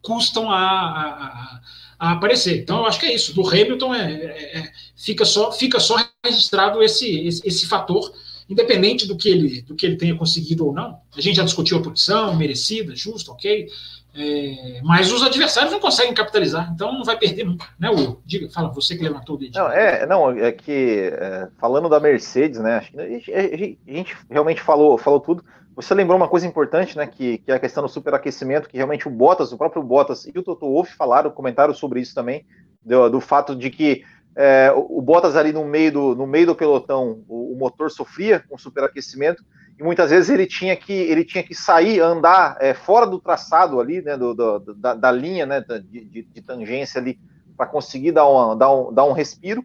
[0.00, 1.60] custam a, a,
[1.91, 2.58] a a aparecer.
[2.58, 3.32] Então, eu acho que é isso.
[3.32, 8.12] Do Hamilton é, é, é, fica, só, fica só registrado esse, esse, esse, fator,
[8.50, 10.98] independente do que, ele, do que ele tenha conseguido ou não.
[11.16, 13.68] A gente já discutiu a punição, merecida, justa, ok.
[14.16, 18.20] É, mas os adversários não conseguem capitalizar, então não vai perder nunca, né, Will?
[18.26, 19.54] Diga, fala, você que levantou o dedo.
[19.54, 22.84] Não, é, não, é que é, falando da Mercedes, né?
[22.98, 25.44] A gente, a gente realmente falou, falou tudo.
[25.74, 27.06] Você lembrou uma coisa importante, né?
[27.06, 30.38] Que, que é a questão do superaquecimento, que realmente o Bottas, o próprio Bottas e
[30.38, 32.44] o Toto Wolff falaram, comentaram sobre isso também,
[32.84, 34.04] do, do fato de que
[34.34, 38.40] é, o Bottas ali no meio do, no meio do pelotão, o, o, motor sofria
[38.40, 39.44] com superaquecimento,
[39.78, 43.80] e muitas vezes ele tinha que ele tinha que sair, andar é, fora do traçado
[43.80, 47.18] ali, né, do, do da, da, linha, né, de, de, de tangência ali,
[47.56, 49.62] para conseguir dar, uma, dar, um, dar um respiro.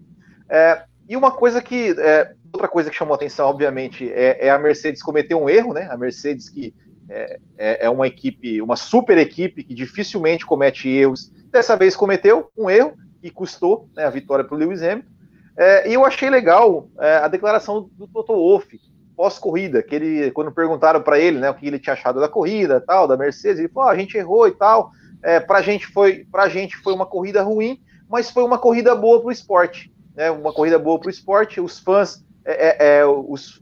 [0.49, 4.59] É, e uma coisa que é, outra coisa que chamou atenção, obviamente, é, é, a
[4.59, 5.87] Mercedes cometer um erro, né?
[5.91, 6.73] A Mercedes que
[7.09, 11.31] é, é, é, uma equipe, uma super equipe que dificilmente comete erros.
[11.49, 15.09] Dessa vez cometeu um erro que custou né, a vitória para o Lewis Hamilton.
[15.57, 18.79] É, e eu achei legal é, a declaração do Toto Wolff
[19.15, 22.79] pós-corrida, que ele, quando perguntaram para ele, né, o que ele tinha achado da corrida,
[22.79, 24.91] tal, da Mercedes, ele falou: oh, a gente errou e tal.
[25.23, 29.19] É, para gente foi, a gente foi uma corrida ruim, mas foi uma corrida boa
[29.19, 30.29] para o esporte, né?
[30.29, 31.59] Uma corrida boa para o esporte.
[31.59, 33.59] Os fãs é, é, é os,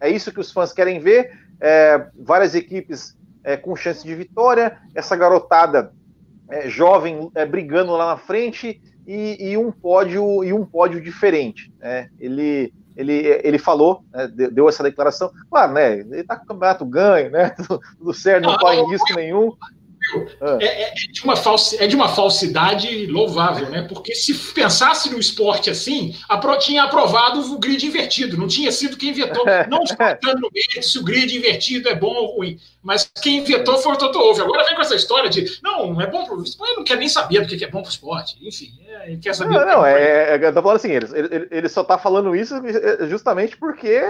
[0.00, 1.32] é, é, isso que os fãs querem ver.
[1.60, 3.16] É, várias equipes
[3.62, 5.90] com chance de vitória, essa garotada
[6.66, 11.72] jovem brigando lá na frente e, e, um pódio e um pódio diferente.
[11.80, 12.10] Né?
[12.20, 15.30] Ele ele, ele falou, né, deu essa declaração.
[15.48, 16.00] Claro, né?
[16.00, 17.54] Ele está com o campeonato ganho, né?
[17.96, 19.52] Tudo certo, não, corre risco nenhum.
[20.60, 23.82] É, é, é, de uma falsi, é de uma falsidade louvável, né?
[23.82, 28.96] Porque se pensasse no esporte assim, a tinha aprovado o grid invertido, não tinha sido
[28.96, 29.44] quem inventou.
[29.68, 29.82] Não
[30.52, 34.18] mérito se o grid invertido é bom ou ruim, mas quem inventou foi o Toto
[34.18, 34.40] Wolff.
[34.40, 36.96] Agora vem com essa história de não, não é bom para o esporte, não quer
[36.96, 38.36] nem saber do que é bom para o esporte.
[38.40, 39.54] Enfim, é, ele quer saber.
[39.54, 42.54] Não, não é, é, eu tô falando assim, ele, ele, ele só está falando isso
[43.08, 44.00] justamente porque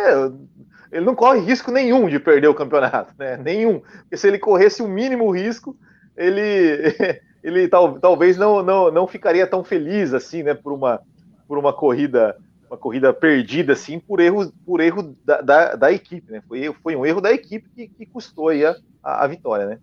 [0.91, 3.37] ele não corre risco nenhum de perder o campeonato, né?
[3.37, 3.81] Nenhum.
[3.81, 5.77] Porque se ele corresse o mínimo risco,
[6.17, 6.95] ele,
[7.43, 11.01] ele tal, talvez não, não, não ficaria tão feliz assim, né, por uma,
[11.47, 12.37] por uma corrida
[12.71, 16.43] uma corrida perdida assim por erro por erro da, da, da equipe, né?
[16.47, 19.79] Foi, foi um erro da equipe que, que custou aí a, a, a, vitória, né?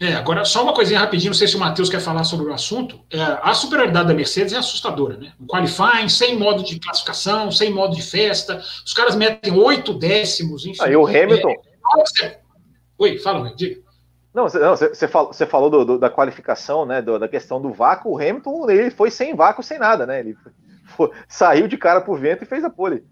[0.00, 2.54] É, agora só uma coisinha rapidinho, não sei se o Matheus quer falar sobre o
[2.54, 2.98] assunto.
[3.12, 5.34] É, a superioridade da Mercedes é assustadora, né?
[5.38, 10.64] O qualifying, sem modo de classificação, sem modo de festa, os caras metem oito décimos,
[10.64, 10.82] enfim.
[10.82, 11.54] Aí o Hamilton.
[12.22, 12.38] É...
[12.96, 13.78] Oi, fala, diga.
[14.32, 17.02] Não, você, falou, falou do, do, da qualificação, né?
[17.02, 18.12] Do, da questão do vácuo.
[18.12, 20.20] O Hamilton ele foi sem vácuo, sem nada, né?
[20.20, 20.34] Ele
[20.96, 23.04] foi, saiu de cara pro vento e fez a pole.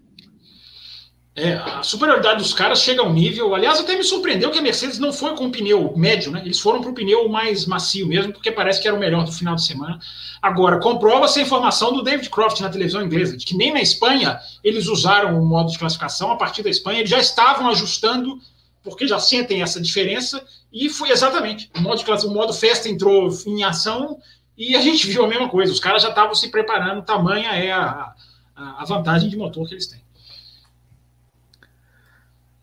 [1.41, 3.55] É, a superioridade dos caras chega a um nível.
[3.55, 6.41] Aliás, até me surpreendeu que a Mercedes não foi com o pneu médio, né?
[6.43, 9.31] Eles foram para o pneu mais macio mesmo, porque parece que era o melhor do
[9.31, 9.97] final de semana.
[10.41, 14.37] Agora, comprova-se a informação do David Croft na televisão inglesa, de que nem na Espanha
[14.61, 16.29] eles usaram o modo de classificação.
[16.29, 18.37] A partir da Espanha, eles já estavam ajustando
[18.83, 21.69] porque já sentem essa diferença, e foi exatamente.
[21.77, 24.19] O modo, o modo festa entrou em ação
[24.57, 25.71] e a gente viu a mesma coisa.
[25.71, 28.13] Os caras já estavam se preparando, tamanha é a,
[28.55, 30.01] a, a vantagem de motor que eles têm.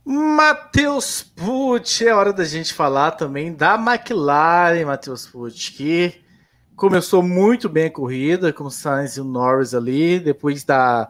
[0.08, 6.14] Matheus Pucci, é hora da gente falar também da McLaren, Matheus Pucci, que
[6.76, 11.08] começou muito bem a corrida, com o Sainz e o Norris ali, depois da,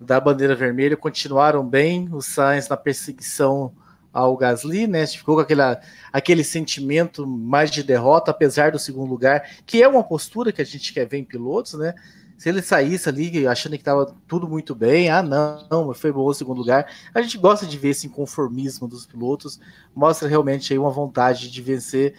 [0.00, 3.74] da bandeira vermelha, continuaram bem, o Sainz na perseguição
[4.12, 5.04] ao Gasly, né?
[5.08, 5.80] Ficou com aquela,
[6.12, 10.64] aquele sentimento mais de derrota, apesar do segundo lugar, que é uma postura que a
[10.64, 11.94] gente quer ver em pilotos, né?
[12.36, 16.26] Se ele saísse ali achando que estava tudo muito bem, ah, não, não, foi bom
[16.26, 16.86] o segundo lugar.
[17.14, 19.58] A gente gosta de ver esse inconformismo dos pilotos,
[19.94, 22.14] mostra realmente aí uma vontade de vencer.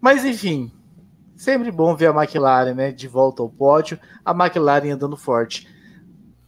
[0.00, 0.72] Mas enfim,
[1.36, 5.68] sempre bom ver a McLaren, né, de volta ao pódio, a McLaren andando forte.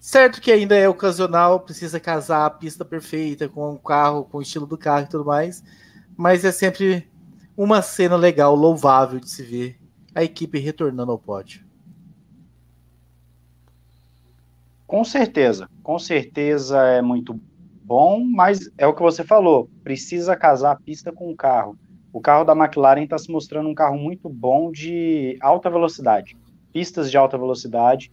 [0.00, 4.42] Certo que ainda é ocasional, precisa casar a pista perfeita com o carro, com o
[4.42, 5.62] estilo do carro e tudo mais,
[6.16, 7.08] mas é sempre
[7.56, 9.80] uma cena legal, louvável de se ver
[10.14, 11.65] a equipe retornando ao pódio.
[14.87, 17.38] Com certeza, com certeza é muito
[17.83, 21.77] bom, mas é o que você falou, precisa casar a pista com o carro.
[22.12, 26.37] O carro da McLaren está se mostrando um carro muito bom de alta velocidade,
[26.72, 28.12] pistas de alta velocidade,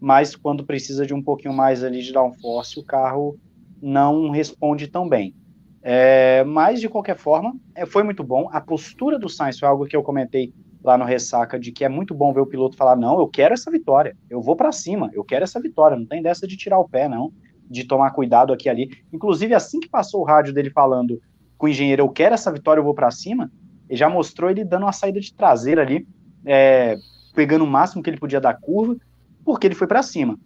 [0.00, 3.36] mas quando precisa de um pouquinho mais ali de downforce, o carro
[3.80, 5.34] não responde tão bem.
[5.82, 8.48] É, mas, de qualquer forma, é, foi muito bom.
[8.52, 11.88] A postura do Sainz foi algo que eu comentei lá no Ressaca, de que é
[11.88, 15.10] muito bom ver o piloto falar, não, eu quero essa vitória, eu vou para cima,
[15.12, 17.32] eu quero essa vitória, não tem dessa de tirar o pé, não,
[17.70, 18.90] de tomar cuidado aqui ali.
[19.12, 21.20] Inclusive, assim que passou o rádio dele falando
[21.56, 23.50] com o engenheiro, eu quero essa vitória, eu vou para cima,
[23.88, 26.06] ele já mostrou ele dando uma saída de traseira ali,
[26.44, 26.96] é,
[27.34, 28.96] pegando o máximo que ele podia da curva,
[29.44, 30.38] porque ele foi para cima.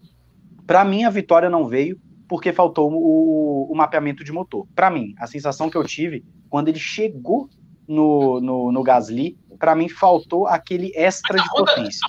[0.67, 4.67] Para mim, a vitória não veio porque faltou o, o mapeamento de motor.
[4.75, 7.49] Para mim, a sensação que eu tive quando ele chegou
[7.87, 12.01] no, no, no Gasly, para mim faltou aquele extra de Honda, potência.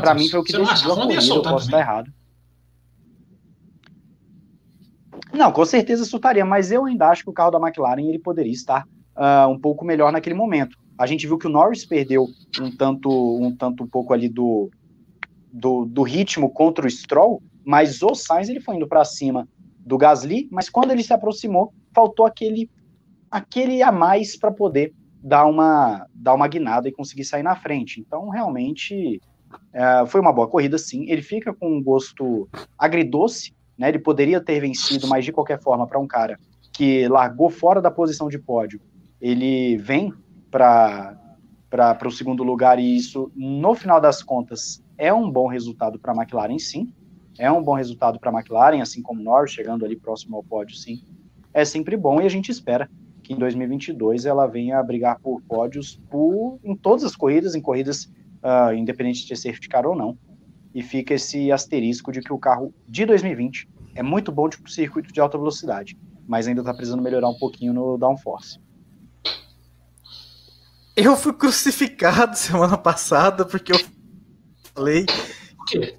[0.00, 2.12] Para mim foi o que decidiu a corrida, eu posso estar errado.
[5.32, 8.52] Não, com certeza soltaria, mas eu ainda acho que o carro da McLaren ele poderia
[8.52, 10.76] estar uh, um pouco melhor naquele momento.
[10.96, 12.26] A gente viu que o Norris perdeu
[12.60, 13.10] um tanto,
[13.42, 14.70] um tanto um pouco ali do,
[15.52, 19.48] do, do ritmo contra o Stroll, mas o Sainz ele foi indo para cima
[19.80, 22.70] do Gasly, mas quando ele se aproximou, faltou aquele,
[23.30, 27.98] aquele a mais para poder dar uma, dar uma guinada e conseguir sair na frente.
[27.98, 29.22] Então, realmente,
[29.72, 31.06] é, foi uma boa corrida, sim.
[31.08, 32.46] Ele fica com um gosto
[32.78, 33.88] agridoce, né?
[33.88, 36.38] Ele poderia ter vencido, mas de qualquer forma, para um cara
[36.70, 38.78] que largou fora da posição de pódio,
[39.18, 40.12] ele vem
[40.50, 41.16] para
[42.04, 46.16] o segundo lugar, e isso, no final das contas, é um bom resultado para a
[46.16, 46.92] McLaren, sim.
[47.38, 50.76] É um bom resultado para a McLaren, assim como Norris, chegando ali próximo ao pódio,
[50.76, 51.02] sim.
[51.54, 52.90] É sempre bom e a gente espera
[53.24, 57.60] que em 2022 ela venha a brigar por pódios por, em todas as corridas, em
[57.60, 58.04] corridas
[58.44, 60.16] uh, independente de safety car ou não.
[60.74, 65.12] E fica esse asterisco de que o carro de 2020 é muito bom de circuito
[65.12, 65.96] de alta velocidade,
[66.28, 68.60] mas ainda está precisando melhorar um pouquinho no downforce.
[70.94, 73.78] Eu fui crucificado semana passada porque eu
[74.74, 75.06] falei.
[75.58, 75.96] O quê?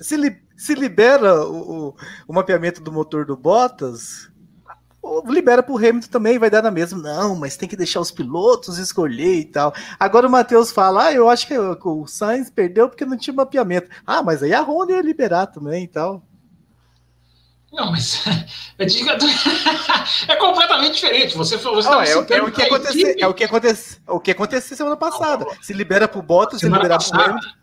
[0.00, 1.96] Se, li, se libera o, o,
[2.28, 4.30] o, mapeamento do motor do Bottas,
[5.26, 6.98] libera pro Hamilton também, vai dar na mesma.
[6.98, 9.74] Não, mas tem que deixar os pilotos escolher e tal.
[9.98, 13.88] Agora o Matheus fala: ah, eu acho que o Sainz perdeu porque não tinha mapeamento.
[14.06, 16.22] Ah, mas aí a Honda ia liberar também e tal.
[17.72, 18.24] Não, mas
[18.78, 18.84] é,
[20.32, 21.36] é completamente diferente.
[21.36, 24.30] Você falou, você não, é, é, o que aconteceu, é o que aconteceu, o que
[24.30, 25.46] aconteceu semana passada.
[25.62, 27.59] Se libera pro Bottas, se libera pro Hamilton.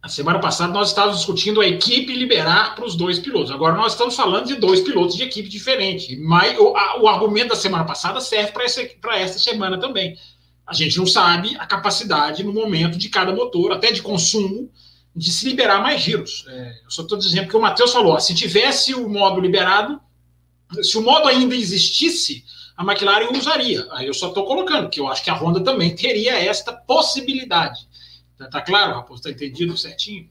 [0.00, 3.50] A semana passada nós estávamos discutindo a equipe liberar para os dois pilotos.
[3.50, 6.16] Agora nós estamos falando de dois pilotos de equipe diferente.
[6.16, 8.80] Mas o, a, o argumento da semana passada serve para essa,
[9.14, 10.16] essa semana também.
[10.64, 14.70] A gente não sabe a capacidade no momento de cada motor, até de consumo,
[15.16, 16.44] de se liberar mais giros.
[16.48, 20.00] É, eu só estou dizendo que o Matheus falou: ó, se tivesse o modo liberado,
[20.80, 22.44] se o modo ainda existisse,
[22.76, 23.84] a McLaren usaria.
[23.90, 27.88] Aí eu só estou colocando, que eu acho que a Honda também teria esta possibilidade.
[28.38, 29.22] Tá, tá claro, Raposo?
[29.22, 30.28] Tá entendido certinho?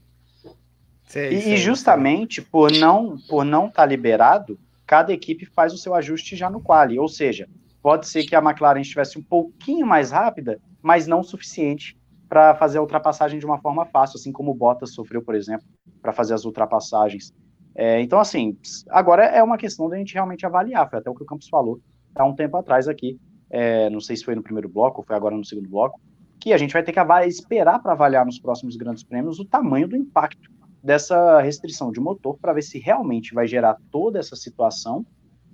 [1.04, 5.78] Sei, e, sei, justamente por não por não estar tá liberado, cada equipe faz o
[5.78, 6.98] seu ajuste já no quali.
[6.98, 7.48] Ou seja,
[7.82, 12.54] pode ser que a McLaren estivesse um pouquinho mais rápida, mas não o suficiente para
[12.54, 15.66] fazer a ultrapassagem de uma forma fácil, assim como o Bottas sofreu, por exemplo,
[16.02, 17.32] para fazer as ultrapassagens.
[17.74, 18.56] É, então, assim,
[18.90, 21.80] agora é uma questão da gente realmente avaliar, foi até o que o Campos falou
[22.14, 23.18] há um tempo atrás aqui,
[23.48, 26.00] é, não sei se foi no primeiro bloco ou foi agora no segundo bloco,
[26.48, 29.86] que a gente vai ter que esperar para avaliar nos próximos grandes prêmios o tamanho
[29.86, 30.50] do impacto
[30.82, 35.04] dessa restrição de motor para ver se realmente vai gerar toda essa situação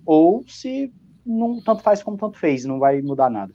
[0.07, 0.93] ou se
[1.27, 3.53] não tanto faz como tanto fez, não vai mudar nada.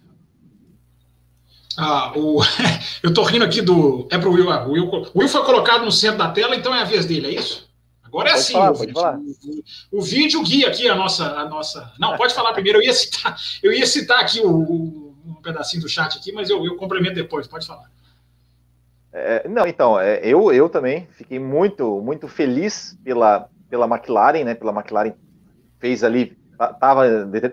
[1.77, 2.41] Ah, o...
[3.01, 4.05] eu tô rindo aqui do.
[4.11, 4.51] É pro Will.
[4.51, 4.89] Ah, o Will.
[5.13, 7.69] O Will foi colocado no centro da tela, então é a vez dele, é isso?
[8.03, 8.53] Agora é pode assim.
[8.53, 11.93] Falar, o, vídeo, o, o, vídeo guia aqui a nossa, a nossa.
[11.97, 12.79] Não, pode falar primeiro.
[12.79, 15.08] Eu ia citar, eu ia citar aqui o,
[15.41, 17.89] pedacinho do chat aqui, mas eu, eu complemento depois, pode falar.
[19.11, 24.53] É, não, então, é, eu, eu também fiquei muito, muito feliz pela, pela McLaren, né?
[24.53, 25.13] Pela McLaren
[25.79, 27.07] fez ali, estava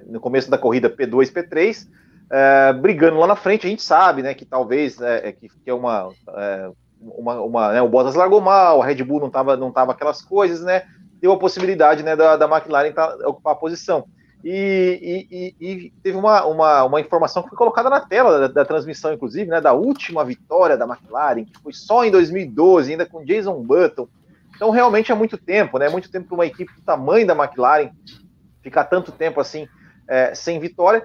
[0.06, 1.88] no começo da corrida P2, P3,
[2.30, 3.66] é, brigando lá na frente.
[3.66, 6.70] A gente sabe, né, que talvez é, é que, que, é uma, é,
[7.00, 10.22] uma, uma né, o Bottas largou mal, a Red Bull não estava não tava aquelas
[10.22, 10.82] coisas, né?
[11.20, 14.06] Deu a possibilidade, né, da, da McLaren tá, ocupar a posição.
[14.44, 18.64] E, e, e, teve uma, uma, uma, informação que foi colocada na tela da, da,
[18.64, 23.24] transmissão, inclusive, né, da última vitória da McLaren, que foi só em 2012, ainda com
[23.24, 24.08] Jason Button.
[24.54, 25.88] Então, realmente é muito tempo, né?
[25.88, 27.90] Muito tempo para uma equipe do tamanho da McLaren
[28.62, 29.68] ficar tanto tempo assim
[30.08, 31.04] é, sem vitória.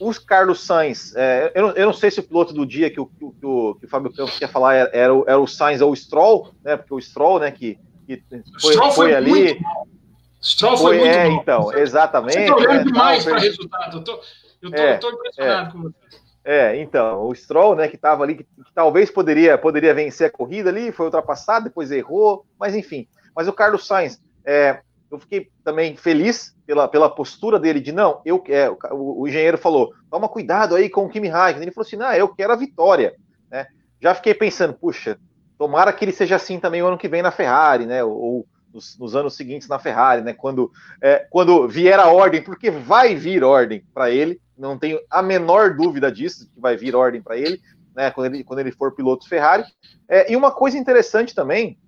[0.00, 3.00] Os Carlos Sainz, é, eu, não, eu, não, sei se o piloto do dia que
[3.00, 5.80] o, que o, que o Fábio Campos quer falar era, era, o, era o Sainz
[5.80, 6.76] ou o Stroll, né?
[6.76, 8.22] Porque o Stroll, né, que, que
[8.60, 9.30] foi, foi, foi ali.
[9.30, 9.97] Muito
[10.42, 11.40] Stroll foi, foi muito é, bom.
[11.40, 12.38] então, exatamente.
[12.38, 13.98] Está olhando é, demais para resultado.
[13.98, 14.20] Eu tô,
[14.62, 16.08] eu tô, é, tô impressionado é, com você.
[16.44, 20.30] É, então, o Stroll, né, que estava ali, que, que, talvez poderia, poderia vencer a
[20.30, 23.06] corrida ali, foi ultrapassado, depois errou, mas enfim.
[23.36, 28.20] Mas o Carlos Sainz, é, eu fiquei também feliz pela, pela postura dele de não,
[28.24, 31.66] eu é, o, o, engenheiro falou, toma cuidado aí com o Kimi Raikkonen.
[31.66, 33.14] Ele falou assim, não, eu quero a vitória,
[33.50, 33.66] né?
[34.00, 35.18] Já fiquei pensando, puxa,
[35.58, 38.04] tomara que ele seja assim também o ano que vem na Ferrari, né?
[38.04, 40.32] Ou, nos, nos, anos seguintes na Ferrari, né?
[40.32, 45.22] Quando, é, quando vier a ordem, porque vai vir ordem para ele, não tenho a
[45.22, 47.60] menor dúvida disso, que vai vir ordem para ele,
[47.94, 48.10] né?
[48.10, 49.64] Quando ele, quando ele for piloto Ferrari.
[50.08, 51.78] É, e uma coisa interessante também,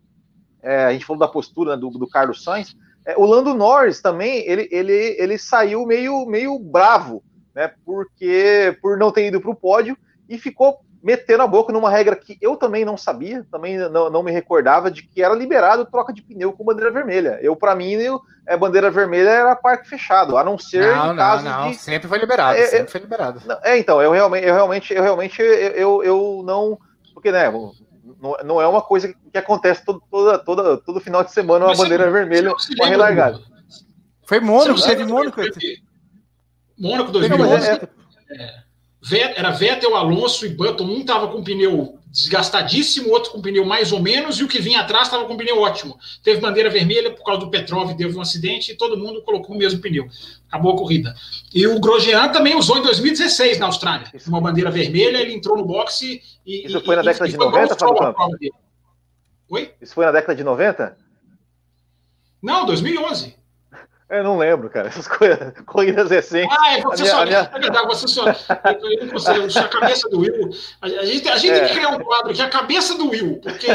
[0.63, 4.01] é, a gente falou da postura né, do, do, Carlos Sainz, é, o Lando Norris
[4.01, 7.23] também, ele, ele, ele saiu meio, meio bravo,
[7.55, 7.73] né?
[7.85, 9.97] Porque por não ter ido para o pódio
[10.29, 14.23] e ficou metendo a boca numa regra que eu também não sabia, também não, não
[14.23, 17.39] me recordava de que era liberado troca de pneu com bandeira vermelha.
[17.41, 21.43] Eu, para mim, eu, é, bandeira vermelha era parque fechado, a não ser não, não,
[21.43, 21.77] não, de...
[21.77, 23.41] sempre foi liberado, é, é sempre foi liberado.
[23.63, 26.79] É, então, eu realmente, eu realmente, eu realmente, eu, eu não,
[27.15, 27.51] porque né,
[28.21, 31.77] não, não é uma coisa que acontece todo, toda, toda, todo final de semana uma
[31.77, 33.41] bandeira vermelha, uma relargada.
[34.27, 35.41] Foi Mônaco, teve Mônaco.
[36.79, 37.69] Mônaco 2011.
[37.69, 37.75] É,
[38.31, 38.70] é...
[39.13, 40.85] Era Vettel, Alonso e Button.
[40.85, 44.81] Um estava com pneu desgastadíssimo, outro com pneu mais ou menos, e o que vinha
[44.81, 45.97] atrás estava com pneu ótimo.
[46.23, 49.59] Teve bandeira vermelha por causa do Petrov, teve um acidente e todo mundo colocou o
[49.59, 50.09] mesmo pneu.
[50.49, 51.15] Acabou a corrida.
[51.55, 54.11] E o Grosjean também usou em 2016 na Austrália.
[54.27, 56.67] Uma bandeira vermelha, ele entrou no boxe e.
[56.67, 58.53] Isso foi na década de 90, Fábio
[59.49, 59.75] Oi?
[59.81, 60.97] Isso foi na década de 90?
[62.43, 63.40] Não, 2011.
[64.11, 64.89] Eu não lembro, cara.
[64.89, 66.57] Essas coisas, corridas recentes.
[66.61, 67.25] Ah, é, você só.
[67.25, 67.51] Minha...
[67.55, 68.27] É você só.
[68.27, 70.51] Eu não consigo, a cabeça do Will.
[70.83, 71.59] A gente, a gente é.
[71.61, 73.71] tem que criar um quadro que é a cabeça do Will, porque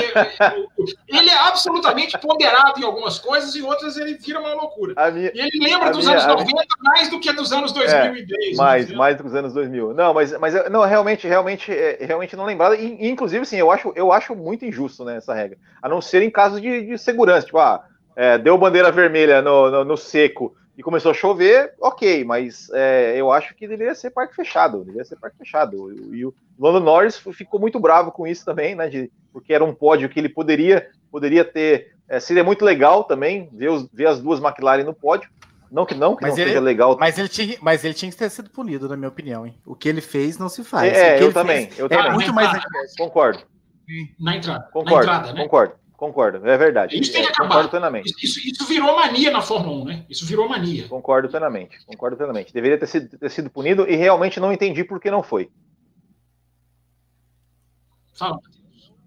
[1.07, 4.93] ele é absolutamente ponderado em algumas coisas e outras ele vira uma loucura.
[5.11, 6.65] Minha, e ele lembra dos anos 90 minha...
[6.83, 8.53] mais do que dos anos 2010.
[8.53, 9.93] É, mais, mais do que os anos 2000.
[9.93, 12.75] Não, mas, mas não, realmente, realmente, é, realmente não lembrava.
[12.75, 15.57] E, inclusive, sim, eu acho, eu acho muito injusto né, essa regra.
[15.81, 17.45] A não ser em casos de, de segurança.
[17.45, 17.86] Tipo, ah
[18.16, 23.16] é, deu bandeira vermelha no, no, no, seco e começou a chover, ok, mas é,
[23.18, 25.91] eu acho que deveria ser parque fechado, deveria ser parque fechado.
[26.13, 28.88] E o Lando Norris ficou muito bravo com isso também, né?
[28.88, 31.93] De, porque era um pódio que ele poderia, poderia ter.
[32.07, 35.30] É, seria muito legal também ver, os, ver as duas McLaren no pódio.
[35.72, 36.95] Não que não, que mas não ele, seja legal.
[36.99, 39.45] Mas ele, tinha, mas ele tinha que ter sido punido, na minha opinião.
[39.45, 39.57] Hein?
[39.66, 40.93] O que ele fez não se faz.
[40.93, 42.13] É, eu também, eu é também.
[42.13, 42.61] muito mais.
[42.97, 43.43] Concordo.
[44.20, 44.70] Na entrada.
[44.72, 45.43] Concordo, na entrada, né?
[45.43, 45.74] concordo.
[45.98, 47.00] Concordo, é verdade.
[47.00, 47.48] Isso tem que acabar.
[47.48, 48.14] Concordo plenamente.
[48.22, 50.06] Isso, isso, virou mania na Fórmula 1, né?
[50.10, 50.88] Isso virou mania.
[50.88, 52.54] Concordo plenamente, concordo plenamente.
[52.54, 55.50] Deveria ter sido, ter sido punido e realmente não entendi por que não foi.
[58.14, 58.39] Fala.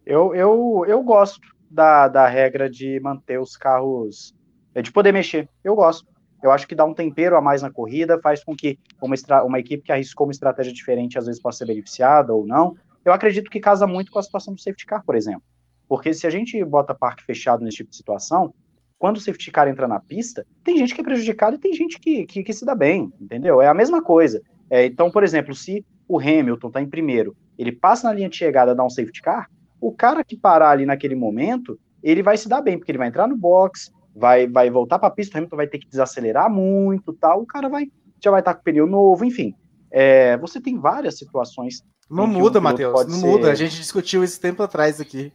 [0.04, 4.34] Eu, eu, eu gosto da, da regra de manter os carros,
[4.74, 5.48] é, de poder mexer.
[5.62, 6.06] Eu gosto.
[6.42, 9.58] Eu acho que dá um tempero a mais na corrida, faz com que uma, uma
[9.58, 12.74] equipe que arriscou uma estratégia diferente às vezes possa ser beneficiada ou não.
[13.04, 15.42] Eu acredito que casa muito com a situação do safety car, por exemplo.
[15.88, 18.52] Porque se a gente bota parque fechado nesse tipo de situação,
[18.98, 21.98] quando o safety car entra na pista, tem gente que é prejudicada e tem gente
[21.98, 23.62] que, que, que se dá bem, entendeu?
[23.62, 24.42] É a mesma coisa.
[24.68, 28.36] É, então, por exemplo, se o Hamilton está em primeiro, ele passa na linha de
[28.36, 29.48] chegada, dá um safety car,
[29.80, 33.08] o cara que parar ali naquele momento, ele vai se dar bem, porque ele vai
[33.08, 36.50] entrar no box, vai, vai voltar para a pista, o Hamilton vai ter que desacelerar
[36.50, 37.86] muito, tal, o cara vai
[38.20, 39.54] já vai estar tá com pneu novo, enfim.
[39.90, 41.84] É, você tem várias situações.
[42.10, 43.26] Não muda, Matheus, não ser...
[43.26, 43.50] muda.
[43.52, 45.32] A gente discutiu esse tempo atrás aqui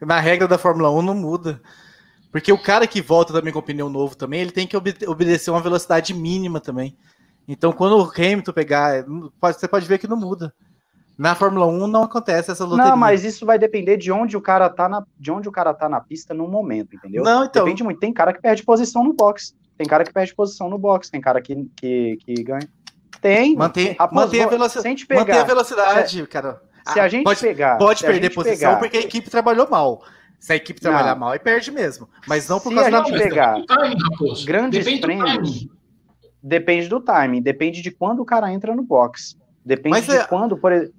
[0.00, 1.60] na regra da Fórmula 1 não muda.
[2.30, 5.60] Porque o cara que volta também com pneu novo também, ele tem que obedecer uma
[5.60, 6.96] velocidade mínima também.
[7.46, 9.04] Então, quando o Hamilton pegar,
[9.40, 10.52] pode, você pode ver que não muda.
[11.16, 12.90] Na Fórmula 1 não acontece essa loteria.
[12.90, 15.72] Não, mas isso vai depender de onde o cara tá na, de onde o cara
[15.72, 17.22] tá na pista no momento, entendeu?
[17.22, 17.64] Não, então.
[17.64, 18.00] Depende muito.
[18.00, 19.54] Tem cara que perde posição no box.
[19.78, 21.10] Tem cara que perde posição no box.
[21.10, 22.68] Tem cara que, que, que ganha.
[23.20, 23.54] Tem.
[23.54, 26.60] Mantém, mantém, a, velocidade, mantém a velocidade, é, cara.
[26.92, 27.78] Se a gente pode, pegar.
[27.78, 30.02] Pode perder posição pegar, porque a equipe trabalhou mal.
[30.38, 31.20] Se a equipe trabalhar não.
[31.20, 32.08] mal, aí perde mesmo.
[32.26, 33.56] Mas não por Se causa a gente pegar
[34.44, 35.70] grandes depende prêmios, do
[36.42, 39.38] depende do timing, depende de quando o cara entra no box.
[39.64, 40.24] Depende Mas de é...
[40.24, 40.94] quando, por exemplo.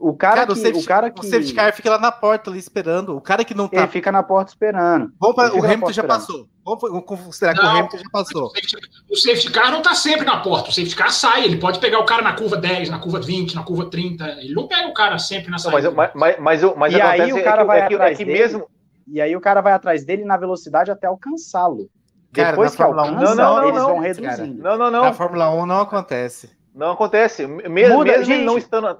[0.00, 1.20] O cara, cara, que, o, safety, o cara que.
[1.20, 3.16] O safety car fica lá na porta ali esperando.
[3.16, 3.78] O cara que não tá.
[3.78, 5.12] Ele fica na porta esperando.
[5.18, 6.06] Vamos o Hamilton já esperando.
[6.06, 6.48] passou.
[6.64, 8.44] Vamos considerar não, que o Hamilton já passou.
[8.44, 8.76] O safety,
[9.10, 10.70] o safety car não tá sempre na porta.
[10.70, 11.44] O safety car sai.
[11.44, 14.24] Ele pode pegar o cara na curva 10, na curva 20, na curva 30.
[14.40, 15.88] Ele não pega o cara sempre na saída.
[15.88, 18.24] Não, mas, mas, mas, mas, e aí o cara é vai é atrás é que
[18.24, 18.70] dele, mesmo.
[19.08, 21.90] E aí o cara vai atrás dele na velocidade até alcançá-lo.
[22.30, 24.62] Depois que alcança, não, não, não, eles vão reduzindo.
[24.62, 25.02] Não, não, não.
[25.02, 26.50] Na Fórmula 1 não acontece.
[26.74, 27.46] Não acontece.
[27.46, 28.98] Mesmo, Muda, mesmo gente, não estando.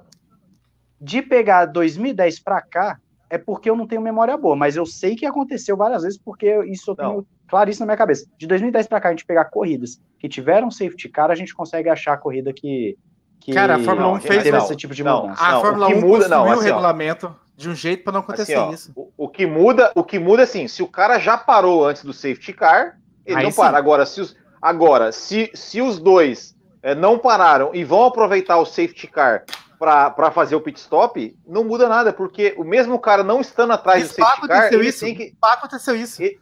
[0.99, 5.15] De pegar 2010 para cá, é porque eu não tenho memória boa, mas eu sei
[5.15, 7.63] que aconteceu várias vezes, porque isso eu tenho não.
[7.67, 8.25] isso na minha cabeça.
[8.37, 11.89] De 2010 para cá, a gente pegar corridas que tiveram safety car, a gente consegue
[11.89, 12.97] achar a corrida que.
[13.39, 15.41] que Cara, a Fórmula 1 fez esse tipo de mudança.
[15.41, 18.61] A Fórmula 1 muda, não, assim, o regulamento de um jeito para não acontecer assim,
[18.61, 18.91] ó, isso.
[18.95, 22.13] O, o, que muda, o que muda assim, se o cara já parou antes do
[22.13, 23.57] safety car, ele Aí não sim.
[23.57, 23.77] para.
[23.77, 28.65] Agora, se os, agora, se, se os dois é, não pararam e vão aproveitar o
[28.65, 29.43] safety car
[29.79, 34.09] para fazer o pit stop, não muda nada, porque o mesmo cara não estando atrás
[34.09, 34.99] do safety car, ele isso.
[34.99, 35.33] tem que.
[35.41, 36.21] aconteceu isso.
[36.21, 36.37] Ele,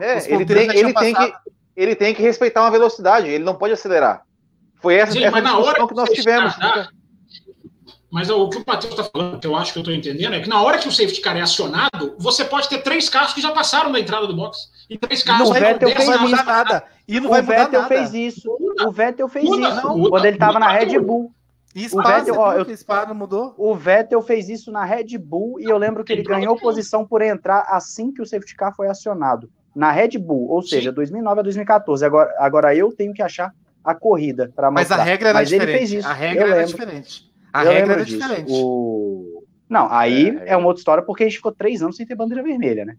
[0.00, 1.32] é, ele, tem, ele, tem que,
[1.74, 4.22] ele tem que respeitar uma velocidade, ele não pode acelerar.
[4.76, 6.54] Foi essa, Sim, essa discussão que nós tivemos.
[6.56, 6.88] Tá,
[8.12, 10.40] mas o que o Matheus está falando, que eu acho que eu estou entendendo, é
[10.40, 13.40] que na hora que o safety car é acionado, você pode ter três carros que
[13.40, 14.68] já passaram da entrada do box.
[14.90, 16.84] E três carros o Vettel não mudar nada.
[17.08, 18.54] E não o Vettel fez isso.
[18.86, 21.32] O Vettel fez muda, isso muda, quando ele estava na Red Bull.
[21.74, 23.54] Isso, o Vettel, ó, eu, Spa não mudou?
[23.56, 27.22] O Vettel fez isso na Red Bull e eu lembro que ele ganhou posição por
[27.22, 29.50] entrar assim que o safety car foi acionado.
[29.74, 30.96] Na Red Bull, ou seja, Sim.
[30.96, 32.04] 2009 a 2014.
[32.04, 34.98] Agora, agora eu tenho que achar a corrida para mostrar.
[34.98, 35.70] Mas a regra era Mas diferente.
[35.70, 36.08] Ele fez isso.
[36.08, 37.32] A regra era diferente.
[37.52, 38.18] A eu regra era disso.
[38.18, 38.52] diferente.
[38.52, 39.44] O...
[39.68, 42.14] Não, aí é, é, uma outra história porque a gente ficou três anos sem ter
[42.14, 42.96] bandeira vermelha, né?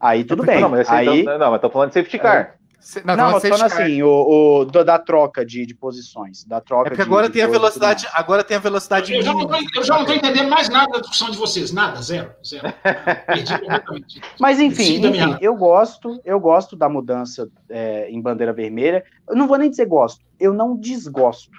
[0.00, 0.60] Aí tudo bem.
[0.60, 1.20] Não, mas aí...
[1.20, 2.56] Então, não, mas tô falando de safety car.
[3.04, 6.44] Não, não mostrando assim, o, o, da troca de, de posições.
[6.44, 8.06] Da troca é porque agora de, tem a velocidade.
[8.12, 9.12] Agora tem a velocidade.
[9.12, 11.72] Eu, já não, tô, eu já não tô entendendo mais nada da discussão de vocês.
[11.72, 12.32] Nada, zero.
[12.44, 12.72] zero.
[13.26, 14.20] Perdi completamente.
[14.38, 19.04] Mas enfim, enfim eu gosto, eu gosto da mudança é, em bandeira vermelha.
[19.28, 21.50] Eu não vou nem dizer gosto, eu não desgosto.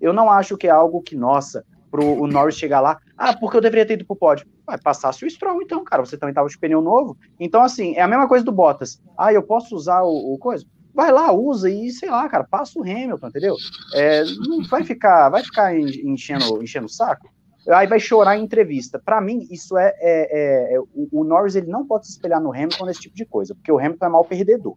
[0.00, 3.56] Eu não acho que é algo que, nossa, pro o Norris chegar lá, ah, porque
[3.56, 4.46] eu deveria ter ido pro pódio.
[4.66, 7.16] Vai, passasse o Stroll, então, cara, você também tava de pneu novo.
[7.38, 9.00] Então, assim, é a mesma coisa do Bottas.
[9.16, 10.64] Ah, eu posso usar o, o coisa?
[10.94, 13.54] Vai lá, usa e, sei lá, cara, passa o Hamilton, entendeu?
[13.94, 17.28] É, não vai ficar, vai ficar enchendo, enchendo o saco.
[17.70, 18.98] Aí vai chorar em entrevista.
[18.98, 20.80] Para mim, isso é, é, é, é
[21.12, 23.78] o, Norris ele não pode se espelhar no Hamilton nesse tipo de coisa, porque o
[23.78, 24.76] Hamilton é mal perdedor.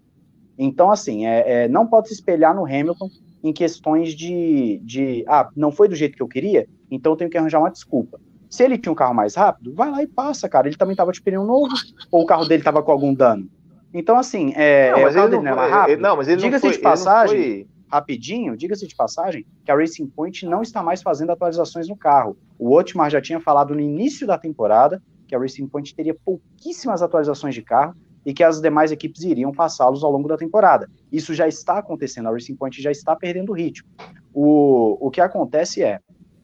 [0.57, 3.09] Então, assim, é, é, não pode se espelhar no Hamilton
[3.43, 7.29] em questões de, de, ah, não foi do jeito que eu queria, então eu tenho
[7.29, 8.19] que arranjar uma desculpa.
[8.49, 10.67] Se ele tinha um carro mais rápido, vai lá e passa, cara.
[10.67, 11.73] Ele também estava de pneu novo,
[12.11, 13.49] ou o carro dele estava com algum dano.
[13.93, 15.93] Então, assim, é, não, é, o carro dele não era rápido.
[15.93, 20.45] Ele, não, mas ele diga-se de passagem, rapidinho, diga-se de passagem, que a Racing Point
[20.45, 22.37] não está mais fazendo atualizações no carro.
[22.59, 27.01] O Otmar já tinha falado no início da temporada que a Racing Point teria pouquíssimas
[27.01, 30.89] atualizações de carro e que as demais equipes iriam passá-los ao longo da temporada.
[31.11, 33.87] Isso já está acontecendo, a Racing Point já está perdendo ritmo.
[34.33, 35.99] O, o que acontece é,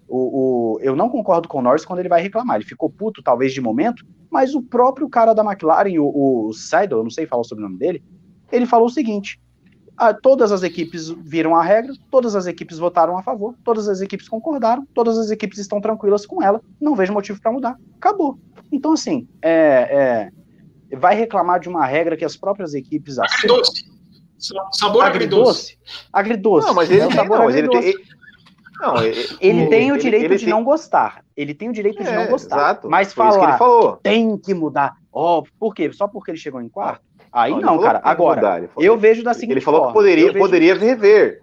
[0.08, 2.58] o, o, eu não concordo com o Norris quando ele vai reclamar.
[2.58, 7.00] Ele ficou puto, talvez, de momento, mas o próprio cara da McLaren, o, o Seidel,
[7.00, 8.04] eu não sei falar sobre o nome dele,
[8.52, 9.40] ele falou o seguinte:
[9.98, 14.00] ah, todas as equipes viram a regra, todas as equipes votaram a favor, todas as
[14.00, 17.78] equipes concordaram, todas as equipes estão tranquilas com ela, não vejo motivo para mudar.
[17.98, 18.38] Acabou.
[18.72, 20.32] Então, assim, é, é,
[20.96, 23.62] vai reclamar de uma regra que as próprias equipes aceitam.
[24.72, 25.78] Sabor agridoce.
[26.14, 26.68] Agridoce.
[26.68, 27.88] Não, mas ele, é sabor não, agridoce.
[27.90, 28.04] Ele,
[28.80, 31.26] não, ele, ele tem o direito ele, de não gostar.
[31.36, 32.56] Ele tem o direito é, de não é, gostar.
[32.56, 32.90] Exato.
[32.90, 33.58] Mas falar
[34.04, 34.96] tem que mudar.
[35.12, 35.92] Ó, oh, por quê?
[35.92, 37.02] Só porque ele chegou em quarto?
[37.32, 38.00] Aí não, não cara.
[38.04, 39.58] Agora, mudar, eu vejo da seguinte forma.
[39.60, 39.94] Ele falou forma.
[39.94, 40.40] que poderia, vejo...
[40.40, 41.42] poderia rever.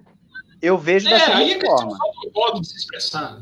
[0.62, 1.98] Eu vejo é, da seguinte aí forma.
[2.32, 3.40] Pode se expressar.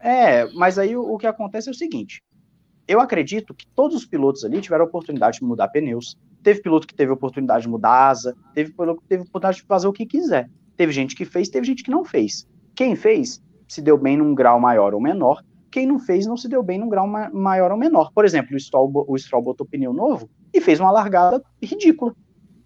[0.00, 2.22] É, mas aí o, o que acontece é o seguinte.
[2.86, 6.18] Eu acredito que todos os pilotos ali tiveram a oportunidade de mudar pneus.
[6.42, 9.58] Teve piloto que teve a oportunidade de mudar asa, teve piloto que teve a oportunidade
[9.58, 10.50] de fazer o que quiser.
[10.76, 12.46] Teve gente que fez, teve gente que não fez.
[12.74, 16.48] Quem fez se deu bem num grau maior ou menor, quem não fez não se
[16.48, 18.12] deu bem num grau ma maior ou menor.
[18.12, 22.14] Por exemplo, o Stroll, o Stroll botou pneu novo e fez uma largada ridícula.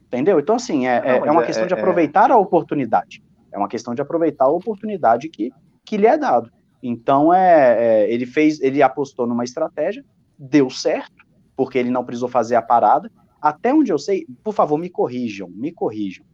[0.08, 0.40] Entendeu?
[0.40, 1.80] Então, assim, é, é, é uma é, questão de é, é.
[1.80, 3.22] aproveitar a oportunidade.
[3.52, 5.52] É uma questão de aproveitar a oportunidade que,
[5.84, 6.50] que lhe é dado.
[6.82, 10.04] Então, é, é, ele fez, ele apostou numa estratégia,
[10.38, 11.24] deu certo,
[11.56, 13.10] porque ele não precisou fazer a parada.
[13.40, 16.24] Até onde eu sei, por favor, me corrijam, me corrijam.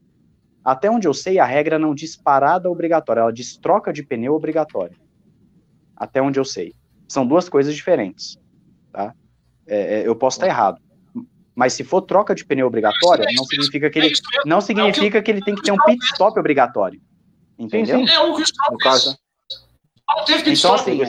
[0.64, 4.34] Até onde eu sei, a regra não diz parada obrigatória, ela diz troca de pneu
[4.34, 4.96] obrigatória.
[5.96, 6.72] Até onde eu sei.
[7.08, 8.38] São duas coisas diferentes.
[8.92, 9.14] Tá?
[9.66, 10.80] É, é, eu posso estar errado.
[11.54, 14.12] Mas se for troca de pneu obrigatória, não significa que ele,
[14.46, 17.00] não significa que ele tem que ter um pit stop obrigatório.
[17.58, 17.98] Entendeu?
[18.06, 19.16] É o que o Stroll.
[20.16, 21.00] Não teve pit então, Assim,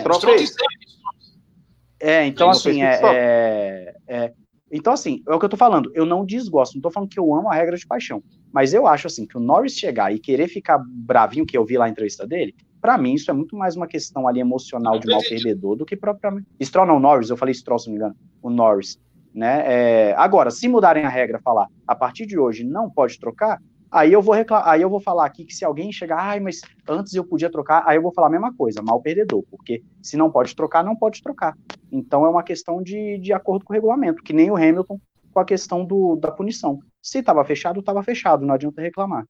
[2.02, 4.34] é, é, então assim, é, é, é,
[4.72, 7.20] então assim, é o que eu tô falando, eu não desgosto, não tô falando que
[7.20, 10.20] eu amo a regra de paixão, mas eu acho assim que o Norris chegar e
[10.20, 13.56] querer ficar bravinho, que eu vi lá na entrevista dele, para mim isso é muito
[13.56, 16.48] mais uma questão ali emocional de mal perdedor do que propriamente.
[16.62, 19.00] Stroll não, Norris, eu falei Stroll, se não me engano, o Norris.
[19.34, 19.64] Né?
[19.66, 23.60] É, agora, se mudarem a regra, falar a partir de hoje não pode trocar,
[23.94, 26.62] aí eu vou reclamar, aí eu vou falar aqui que se alguém chegar, ai, mas
[26.88, 30.18] antes eu podia trocar, aí eu vou falar a mesma coisa, mal perdedor, porque se
[30.18, 31.56] não pode trocar, não pode trocar.
[31.92, 35.00] Então é uma questão de, de acordo com o regulamento, que nem o Hamilton
[35.32, 36.80] com a questão do, da punição.
[37.02, 39.26] Se estava fechado, estava fechado, não adianta reclamar.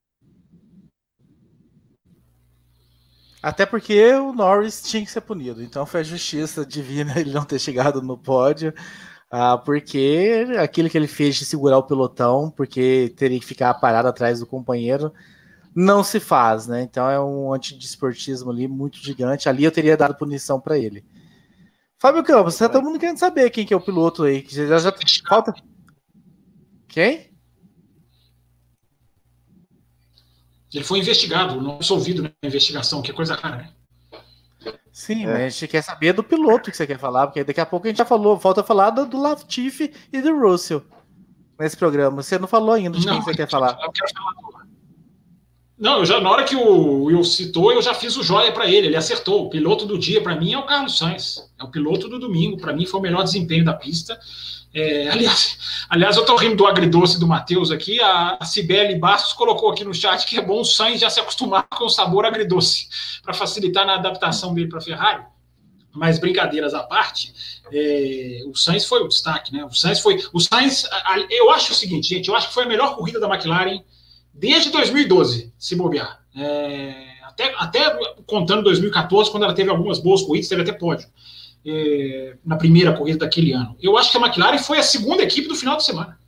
[3.42, 7.44] Até porque o Norris tinha que ser punido, então foi a justiça divina ele não
[7.44, 8.72] ter chegado no pódio,
[9.36, 14.06] ah, porque aquilo que ele fez de segurar o pelotão, porque teria que ficar parado
[14.06, 15.12] atrás do companheiro,
[15.74, 16.82] não se faz, né?
[16.82, 19.48] Então é um antidesportismo ali muito gigante.
[19.48, 21.04] Ali eu teria dado punição para ele.
[21.98, 24.78] Fábio Campos, tá todo mundo querendo saber quem que é o piloto aí, que já,
[24.78, 24.94] já
[25.28, 25.52] falta.
[26.86, 27.34] Quem?
[30.72, 33.73] Ele foi investigado, não absolvido na investigação, que é coisa cara, né?
[34.94, 35.26] Sim, é.
[35.26, 37.84] mas a gente quer saber do piloto que você quer falar, porque daqui a pouco
[37.84, 40.84] a gente já falou, falta falar do, do Latifi e do Russell
[41.58, 42.22] nesse programa.
[42.22, 43.76] Você não falou ainda de não, quem você quer falar.
[43.82, 44.43] Eu quero falar do...
[45.84, 48.86] Não, já, na hora que o Will citou, eu já fiz o joia para ele,
[48.86, 49.44] ele acertou.
[49.44, 51.46] O piloto do dia, para mim, é o Carlos Sainz.
[51.60, 54.18] É o piloto do domingo, para mim, foi o melhor desempenho da pista.
[54.72, 55.58] É, aliás,
[55.90, 58.00] aliás, eu estou rindo do agridoce do Matheus aqui.
[58.00, 61.20] A, a Cibele Bastos colocou aqui no chat que é bom o Sainz já se
[61.20, 62.88] acostumar com o sabor agridoce,
[63.22, 65.22] para facilitar na adaptação dele para a Ferrari.
[65.92, 67.30] Mas brincadeiras à parte,
[67.70, 69.62] é, o Sainz foi o destaque, né?
[69.66, 70.18] O Sainz foi.
[70.32, 70.88] O Sainz,
[71.28, 73.82] eu acho o seguinte, gente, eu acho que foi a melhor corrida da McLaren
[74.34, 76.20] desde 2012, se bobear.
[76.36, 81.08] É, até, até contando 2014, quando ela teve algumas boas corridas, teve até pódio
[81.64, 83.76] é, na primeira corrida daquele ano.
[83.80, 86.18] Eu acho que a McLaren foi a segunda equipe do final de semana.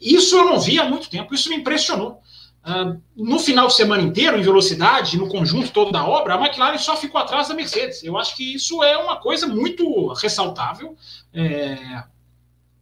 [0.00, 2.20] Isso eu não vi há muito tempo, isso me impressionou.
[2.66, 6.78] Uh, no final de semana inteiro, em velocidade, no conjunto todo da obra, a McLaren
[6.78, 8.02] só ficou atrás da Mercedes.
[8.02, 10.96] Eu acho que isso é uma coisa muito ressaltável.
[11.32, 12.04] É,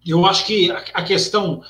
[0.07, 1.63] eu acho que a, a questão.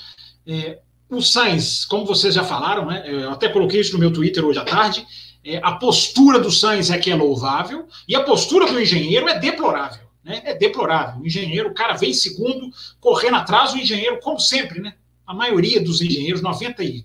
[0.46, 0.78] É,
[1.16, 4.58] o Sainz, como vocês já falaram, né, eu até coloquei isso no meu Twitter hoje
[4.58, 5.06] à tarde.
[5.44, 9.38] É, a postura do Sainz é que é louvável e a postura do engenheiro é
[9.38, 10.02] deplorável.
[10.24, 10.40] Né?
[10.44, 11.20] É deplorável.
[11.20, 14.94] O engenheiro, o cara vem segundo, correndo atrás, o engenheiro, como sempre, né?
[15.26, 17.04] A maioria dos engenheiros, 95%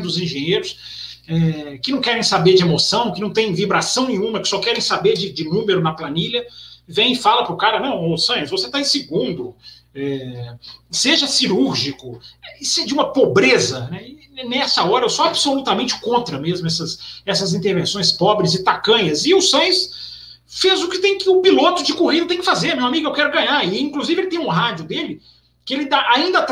[0.00, 4.48] dos engenheiros, é, que não querem saber de emoção, que não tem vibração nenhuma, que
[4.48, 6.44] só querem saber de, de número na planilha,
[6.86, 9.54] vem e fala para o cara: não, Sainz, você está em segundo,
[9.96, 10.54] é,
[10.90, 12.20] seja cirúrgico.
[12.60, 13.88] Isso é de uma pobreza.
[13.90, 14.16] Né?
[14.44, 19.24] nessa hora eu sou absolutamente contra mesmo essas, essas intervenções pobres e tacanhas.
[19.24, 22.74] E o Sainz fez o que tem que o piloto de corrida tem que fazer,
[22.74, 23.64] meu amigo, eu quero ganhar.
[23.64, 25.22] E inclusive ele tem um rádio dele
[25.64, 26.46] que ele tá, ainda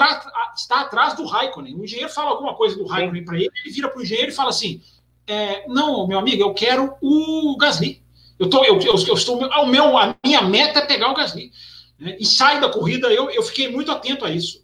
[0.57, 1.77] está atrás do Raikkonen.
[1.77, 4.35] O engenheiro fala alguma coisa do Raikkonen para ele, ele vira para o engenheiro e
[4.35, 4.81] fala assim:
[5.27, 8.03] é, não, meu amigo, eu quero o Gasly.
[8.39, 11.53] Eu, tô, eu, eu, eu estou, ao meu, a minha meta é pegar o Gasly.
[12.05, 12.19] Né?
[12.21, 14.63] E sai da corrida, eu, eu fiquei muito atento a isso.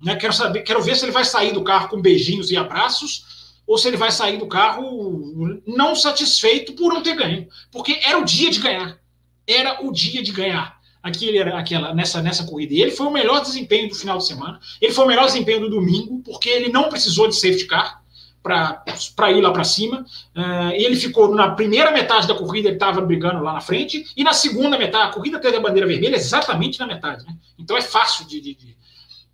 [0.00, 0.14] Né?
[0.14, 3.24] Quero saber, quero ver se ele vai sair do carro com beijinhos e abraços
[3.66, 7.48] ou se ele vai sair do carro não satisfeito por não ter ganho.
[7.72, 8.96] Porque era o dia de ganhar.
[9.44, 10.78] Era o dia de ganhar.
[11.02, 12.74] Aquele, aquela, nessa, nessa corrida.
[12.74, 14.60] E ele foi o melhor desempenho do final de semana.
[14.80, 17.97] Ele foi o melhor desempenho do domingo, porque ele não precisou de safety car
[18.42, 20.04] para ir lá para cima.
[20.36, 24.24] Uh, ele ficou na primeira metade da corrida, ele estava brigando lá na frente, e
[24.24, 27.24] na segunda metade, a corrida teve a bandeira vermelha exatamente na metade.
[27.26, 27.34] Né?
[27.58, 28.56] Então é fácil de, de,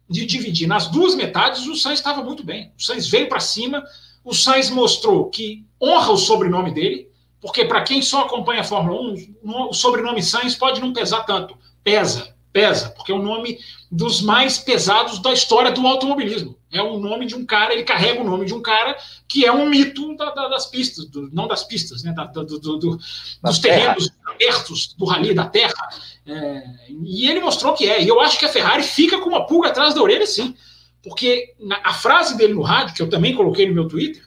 [0.09, 0.67] de, dividir.
[0.67, 2.73] Nas duas metades, o Sainz estava muito bem.
[2.79, 3.85] O Sainz veio para cima,
[4.25, 7.09] o Sainz mostrou que honra o sobrenome dele,
[7.41, 9.01] porque para quem só acompanha a Fórmula
[9.43, 11.57] 1, o sobrenome Sainz pode não pesar tanto.
[11.83, 13.59] Pesa, pesa, porque é o nome
[13.91, 16.57] dos mais pesados da história do automobilismo.
[16.71, 18.97] É o nome de um cara, ele carrega o nome de um cara
[19.27, 22.59] que é um mito da, da, das pistas, do, não das pistas, né, da, do,
[22.61, 25.89] do, dos terrenos abertos do rally da terra.
[26.25, 28.01] É, e ele mostrou que é.
[28.01, 30.55] E eu acho que a Ferrari fica com uma pulga atrás da orelha, sim.
[31.03, 34.23] Porque na, a frase dele no rádio, que eu também coloquei no meu Twitter,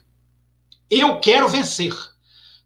[0.90, 1.94] eu quero vencer.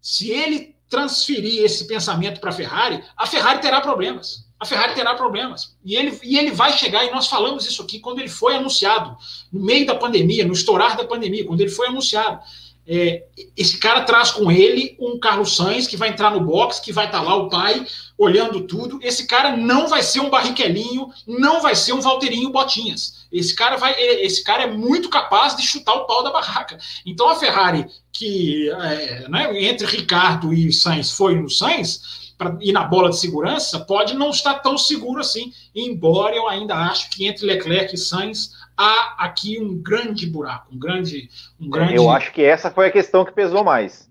[0.00, 4.44] Se ele transferir esse pensamento para a Ferrari, a Ferrari terá problemas.
[4.62, 5.74] A Ferrari terá problemas.
[5.84, 9.16] E ele, e ele vai chegar, e nós falamos isso aqui quando ele foi anunciado,
[9.52, 12.38] no meio da pandemia, no estourar da pandemia, quando ele foi anunciado.
[12.86, 13.24] É,
[13.56, 17.06] esse cara traz com ele um Carlos Sainz que vai entrar no box, que vai
[17.06, 17.84] estar tá lá o pai
[18.16, 19.00] olhando tudo.
[19.02, 23.26] Esse cara não vai ser um Barrichellinho, não vai ser um Valterinho Botinhas.
[23.32, 26.78] Esse cara vai, esse cara é muito capaz de chutar o pau da barraca.
[27.04, 32.72] Então a Ferrari que é, né, entre Ricardo e Sainz foi no Sainz para ir
[32.72, 35.52] na bola de segurança pode não estar tão seguro assim.
[35.74, 40.78] Embora eu ainda acho que entre Leclerc e Sainz há aqui um grande buraco, um
[40.78, 41.28] grande,
[41.60, 41.94] um grande.
[41.94, 44.10] Eu acho que essa foi a questão que pesou mais.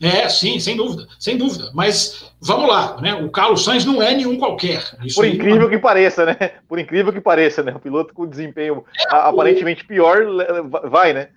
[0.00, 1.70] É, sim, sem dúvida, sem dúvida.
[1.72, 3.14] Mas vamos lá, né?
[3.14, 4.82] O Carlos Sainz não é nenhum qualquer.
[5.02, 6.36] Isso Por incrível que pareça, né?
[6.68, 7.74] Por incrível que pareça, né?
[7.74, 9.86] O piloto com desempenho é, aparentemente o...
[9.86, 10.18] pior
[10.90, 11.28] vai, né?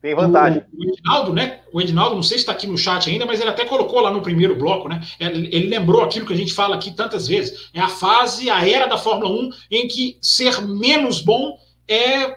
[0.00, 0.62] Tem vantagem.
[0.72, 1.60] O, o Edinaldo, né?
[1.72, 4.10] O Edinaldo, não sei se está aqui no chat ainda, mas ele até colocou lá
[4.10, 5.00] no primeiro bloco, né?
[5.18, 7.68] Ele, lembrou aquilo que a gente fala aqui tantas vezes.
[7.74, 12.34] É a fase, a era da Fórmula 1 em que ser menos bom é,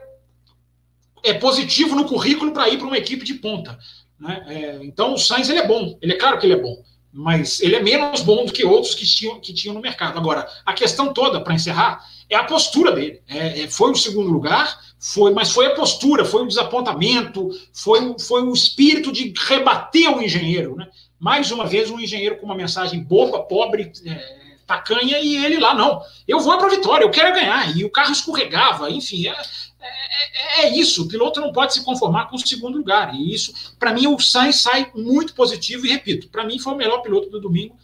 [1.23, 3.77] é positivo no currículo para ir para uma equipe de ponta.
[4.19, 4.43] Né?
[4.47, 7.61] É, então o Sainz ele é bom, ele é claro que ele é bom, mas
[7.61, 10.17] ele é menos bom do que outros que tinham, que tinham no mercado.
[10.17, 13.21] Agora, a questão toda, para encerrar, é a postura dele.
[13.27, 18.15] É, é, foi o segundo lugar, foi, mas foi a postura, foi o desapontamento, foi,
[18.19, 20.75] foi o espírito de rebater o engenheiro.
[20.75, 20.87] Né?
[21.19, 25.73] Mais uma vez, um engenheiro com uma mensagem boba, pobre, é, tacanha, e ele lá,
[25.73, 26.01] não.
[26.27, 27.75] Eu vou para a vitória, eu quero ganhar.
[27.75, 29.27] E o carro escorregava, enfim.
[29.27, 29.35] É,
[29.83, 33.13] é, é, isso, o piloto não pode se conformar com o segundo lugar.
[33.13, 36.77] E isso, para mim, o Sainz sai muito positivo, e repito, para mim foi o
[36.77, 37.77] melhor piloto do domingo,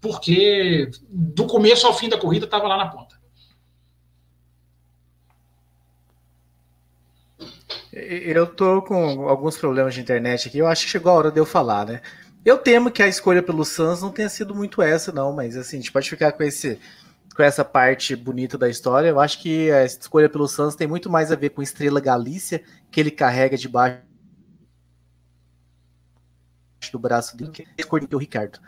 [0.00, 3.13] porque do começo ao fim da corrida estava lá na ponta.
[7.96, 10.58] Eu tô com alguns problemas de internet aqui.
[10.58, 12.00] Eu acho que chegou a hora de eu falar, né?
[12.44, 15.76] Eu temo que a escolha pelo Suns não tenha sido muito essa, não, mas assim,
[15.76, 16.78] a gente pode ficar com esse
[17.36, 19.08] com essa parte bonita da história.
[19.08, 22.62] Eu acho que a escolha pelo Suns tem muito mais a ver com Estrela Galícia,
[22.90, 24.02] que ele carrega debaixo
[26.92, 28.58] do braço dele, que é o Ricardo.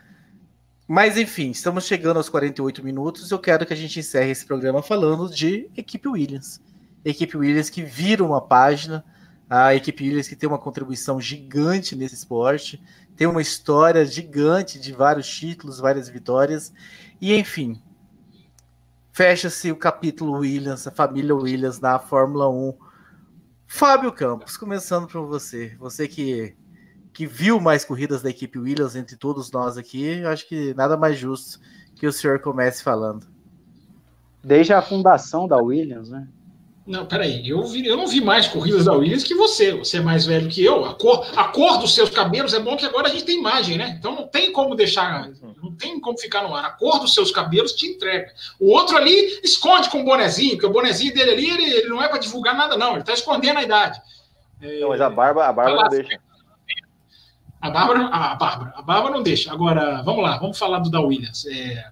[0.87, 3.31] Mas enfim, estamos chegando aos 48 minutos.
[3.31, 6.61] Eu quero que a gente encerre esse programa falando de equipe Williams.
[7.05, 9.05] Equipe Williams que vira uma página
[9.49, 12.82] A equipe Williams que tem uma contribuição gigante nesse esporte,
[13.16, 16.72] tem uma história gigante de vários títulos, várias vitórias,
[17.20, 17.80] e enfim,
[19.12, 22.74] fecha-se o capítulo Williams, a família Williams na Fórmula 1.
[23.66, 26.55] Fábio Campos, começando por você, você que,
[27.12, 31.18] que viu mais corridas da equipe Williams entre todos nós aqui, acho que nada mais
[31.18, 31.59] justo
[31.94, 33.26] que o senhor comece falando.
[34.44, 36.28] Desde a fundação da Williams, né?
[36.87, 39.72] Não, peraí, eu, vi, eu não vi mais corridas da Williams que você.
[39.72, 40.84] Você é mais velho que eu.
[40.84, 43.76] A cor, a cor dos seus cabelos é bom que agora a gente tem imagem,
[43.76, 43.97] né?
[43.99, 45.28] Então não tem como deixar,
[45.61, 46.64] não tem como ficar no ar.
[46.64, 48.32] A cor dos seus cabelos te entrega.
[48.61, 52.01] O outro ali esconde com o bonezinho, porque o bonezinho dele ali, ele, ele não
[52.01, 52.93] é para divulgar nada, não.
[52.93, 54.01] Ele está escondendo a idade.
[54.62, 56.20] É, não, mas a barba, a barba não deixa.
[57.61, 59.51] A Bárbara, a Bárbara, a Bárbara não deixa.
[59.51, 61.47] Agora, vamos lá, vamos falar do da Williams.
[61.47, 61.91] É,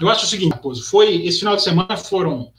[0.00, 0.56] eu acho o seguinte,
[0.88, 2.50] foi esse final de semana foram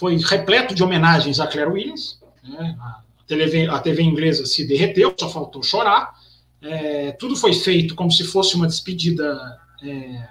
[0.00, 2.18] foi repleto de homenagens a Claire Williams.
[2.42, 2.74] Né?
[2.80, 6.14] A, TV, a, TV, inglesa se derreteu, só faltou chorar.
[6.62, 10.26] É, tudo foi feito como se fosse uma despedida é,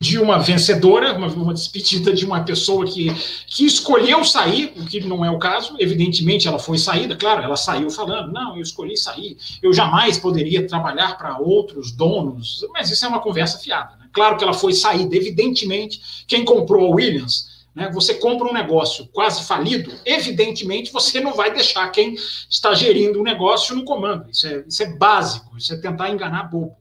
[0.00, 3.14] de uma vencedora, uma, uma, despedida de uma pessoa que,
[3.46, 5.76] que escolheu sair, o que não é o caso.
[5.78, 10.66] Evidentemente, ela foi saída, claro, ela saiu falando: não, eu escolhi sair, eu jamais poderia
[10.66, 13.94] trabalhar para outros donos, mas isso é uma conversa fiada.
[13.96, 14.06] Né?
[14.12, 17.90] Claro que ela foi saída, evidentemente, quem comprou a Williams né?
[17.92, 22.14] Você compra um negócio quase falido, evidentemente você não vai deixar quem
[22.48, 24.30] está gerindo o negócio no comando.
[24.30, 26.76] Isso é, isso é básico, isso é tentar enganar bobo.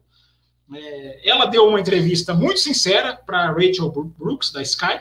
[0.74, 5.00] É, ela deu uma entrevista muito sincera para Rachel Brooks, da Sky,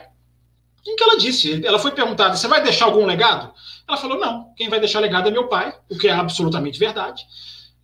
[0.85, 3.53] em que ela disse: ela foi perguntada, você vai deixar algum legado?
[3.87, 7.25] Ela falou: não, quem vai deixar legado é meu pai, o que é absolutamente verdade.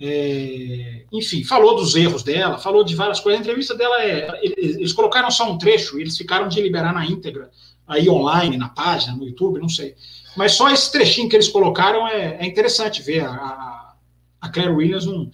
[0.01, 3.39] É, enfim, falou dos erros dela, falou de várias coisas.
[3.39, 4.39] A entrevista dela é.
[4.41, 7.49] Eles colocaram só um trecho, eles ficaram de liberar na íntegra
[7.89, 9.95] aí online, na página, no YouTube, não sei.
[10.37, 13.95] Mas só esse trechinho que eles colocaram é, é interessante ver a,
[14.39, 15.29] a Claire Williams num,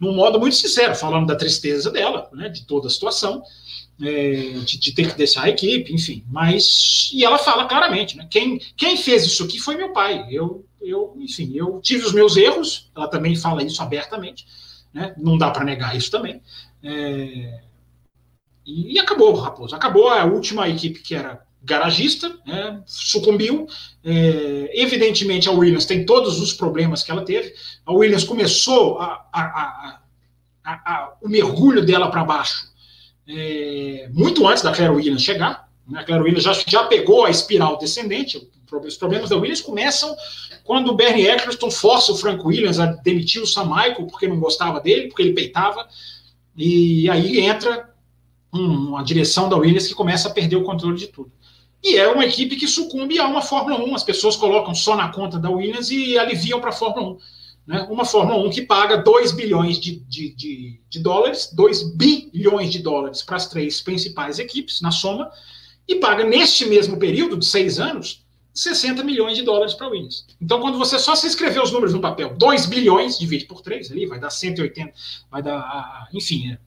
[0.00, 3.42] num modo muito sincero, falando da tristeza dela, né, de toda a situação,
[4.02, 6.24] é, de, de, ter que deixar a equipe, enfim.
[6.30, 10.26] Mas, e ela fala claramente, né, quem, quem fez isso aqui foi meu pai.
[10.30, 14.46] Eu, eu, enfim, eu tive os meus erros, ela também fala isso abertamente,
[14.94, 16.40] né, não dá para negar isso também.
[16.82, 17.60] É,
[18.64, 19.74] e acabou, Raposo.
[19.74, 23.66] Acabou a última equipe que era garagista, né, sucumbiu.
[24.04, 27.52] É, evidentemente, a Williams tem todos os problemas que ela teve.
[27.84, 30.00] A Williams começou a, a,
[30.64, 32.68] a, o mergulho dela para baixo
[33.28, 35.68] é, muito antes da Claire Williams chegar.
[35.86, 38.48] Né, a Claire Williams já, já pegou a espiral descendente.
[38.84, 40.14] Os problemas da Williams começam
[40.64, 44.38] quando o Bernie Eccleston força o Frank Williams a demitir o Sam Michael porque não
[44.38, 45.86] gostava dele, porque ele peitava.
[46.56, 47.90] E aí entra
[48.52, 51.30] uma direção da Williams que começa a perder o controle de tudo.
[51.82, 53.94] E é uma equipe que sucumbe a uma Fórmula 1.
[53.94, 57.18] As pessoas colocam só na conta da Williams e aliviam para a Fórmula 1.
[57.66, 57.86] Né?
[57.90, 62.80] Uma Fórmula 1 que paga 2 bilhões de, de, de, de dólares, 2 bilhões de
[62.80, 65.30] dólares para as três principais equipes, na soma,
[65.86, 68.24] e paga neste mesmo período de seis anos
[68.58, 70.26] 60 milhões de dólares para a Williams.
[70.40, 73.92] Então, quando você só se escrever os números no papel, 2 bilhões, divide por 3
[73.92, 74.92] ali, vai dar 180,
[75.30, 76.58] vai dar, enfim,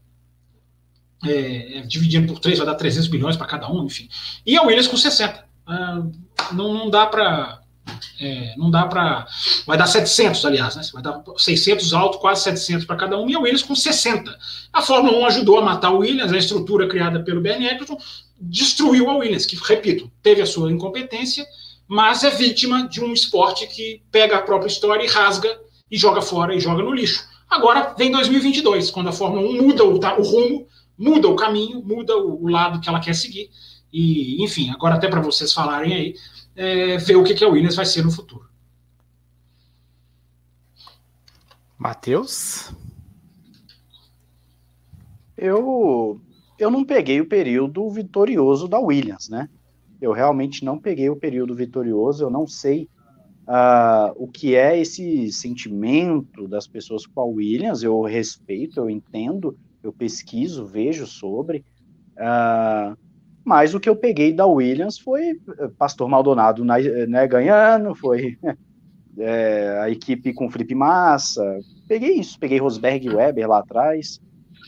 [1.26, 4.10] é é, dividindo por três, vai dar 300 bilhões para cada um, enfim.
[4.46, 5.46] E a Williams com 60.
[5.68, 6.02] Ah,
[6.52, 7.62] não, não dá para.
[8.20, 9.28] É, não dá para.
[9.66, 10.84] Vai dar 700, aliás, né?
[10.94, 14.36] Vai dar 600 alto, quase 700 para cada um, e a Williams com 60.
[14.72, 17.98] A Fórmula 1 ajudou a matar o Williams, a estrutura criada pelo Ben Eccleston
[18.42, 21.46] destruiu a Williams, que, repito, teve a sua incompetência,
[21.88, 25.60] mas é vítima de um esporte que pega a própria história e rasga
[25.90, 27.24] e joga fora e joga no lixo.
[27.50, 30.68] Agora vem 2022, quando a Fórmula 1 muda o, o rumo
[31.02, 33.50] muda o caminho, muda o, lado que ela quer seguir.
[33.92, 36.16] E, enfim, agora até para vocês falarem aí,
[36.56, 38.48] é, ver o que, que a Williams vai ser no futuro.
[41.76, 42.72] Matheus?
[45.36, 46.22] Eu,
[46.60, 49.50] eu não peguei o período vitorioso da Williams, né?
[50.00, 52.88] Eu realmente não peguei o período vitorioso, eu não sei
[53.48, 59.58] uh, o que é esse sentimento das pessoas com a Williams, eu respeito, eu entendo,
[59.84, 61.66] eu pesquiso, vejo sobre,
[62.18, 62.98] uh,
[63.44, 68.38] mas o que eu peguei da Williams foi eh, Pastor Maldonado né, ganhando, foi
[69.18, 74.22] é, a equipe com Felipe Massa, peguei isso, peguei Rosberg e Weber lá atrás,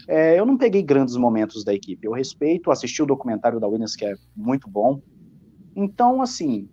[0.08, 3.96] é, eu não peguei grandes momentos da equipe, eu respeito, assisti o documentário da Williams,
[3.96, 5.00] que é muito bom,
[5.76, 6.68] então, assim,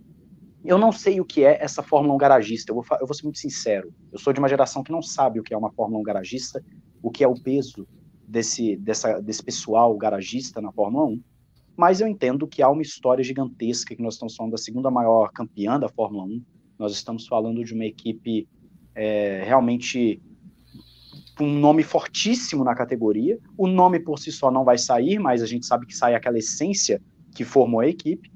[0.65, 3.25] eu não sei o que é essa Fórmula 1 garagista, eu vou, eu vou ser
[3.25, 6.01] muito sincero, eu sou de uma geração que não sabe o que é uma Fórmula
[6.01, 6.65] 1 garagista,
[7.03, 7.87] o que é o peso
[8.31, 11.23] desse, dessa, desse pessoal garagista na Fórmula 1,
[11.77, 15.31] mas eu entendo que há uma história gigantesca, que nós estamos falando da segunda maior
[15.33, 16.43] campeã da Fórmula 1,
[16.79, 18.49] nós estamos falando de uma equipe
[18.95, 20.21] é, realmente
[21.41, 23.39] um nome fortíssimo na categoria.
[23.57, 26.39] O nome por si só não vai sair, mas a gente sabe que sai aquela
[26.39, 27.01] essência
[27.35, 28.31] que formou a equipe.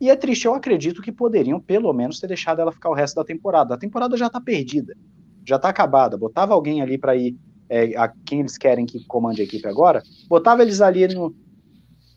[0.00, 3.16] E é triste, eu acredito que poderiam pelo menos ter deixado ela ficar o resto
[3.16, 3.74] da temporada.
[3.74, 4.96] A temporada já está perdida,
[5.44, 6.16] já está acabada.
[6.16, 7.36] Botava alguém ali para ir
[7.68, 11.34] é, a quem eles querem que comande a equipe agora, botava eles ali no,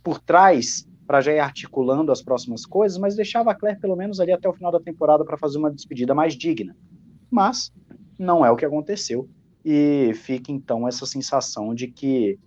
[0.03, 4.19] por trás para já ir articulando as próximas coisas, mas deixava a Claire pelo menos
[4.19, 6.75] ali até o final da temporada para fazer uma despedida mais digna.
[7.31, 7.71] Mas
[8.19, 9.29] não é o que aconteceu
[9.63, 12.37] e fica então essa sensação de que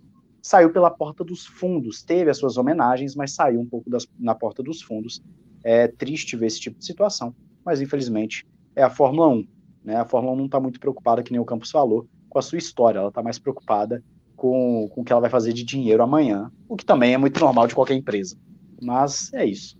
[0.41, 4.33] saiu pela porta dos fundos, teve as suas homenagens, mas saiu um pouco das, na
[4.33, 5.21] porta dos fundos.
[5.63, 9.47] É triste ver esse tipo de situação, mas infelizmente é a Fórmula 1.
[9.83, 9.95] Né?
[9.95, 12.57] A Fórmula 1 não está muito preocupada, que nem o Campos falou, com a sua
[12.57, 14.03] história, ela está mais preocupada
[14.35, 17.39] com, com o que ela vai fazer de dinheiro amanhã, o que também é muito
[17.43, 18.35] normal de qualquer empresa.
[18.81, 19.77] Mas é isso.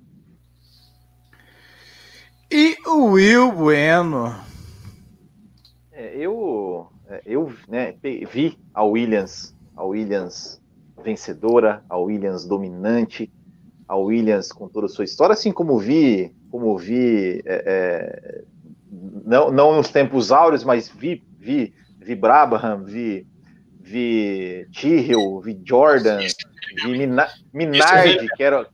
[2.52, 4.36] E o Will Bueno?
[5.92, 10.62] É, eu é, eu né, vi a Williams, a Williams
[11.04, 13.30] vencedora, a Williams dominante,
[13.86, 18.44] a Williams com toda a sua história, assim como vi, como vi, é, é,
[19.26, 23.28] não, não nos tempos áureos, mas vi, vi, vi Brabham, vi,
[23.80, 26.20] vi Tyrrell, vi Jordan,
[26.84, 28.68] vi Mina, Minardi, que era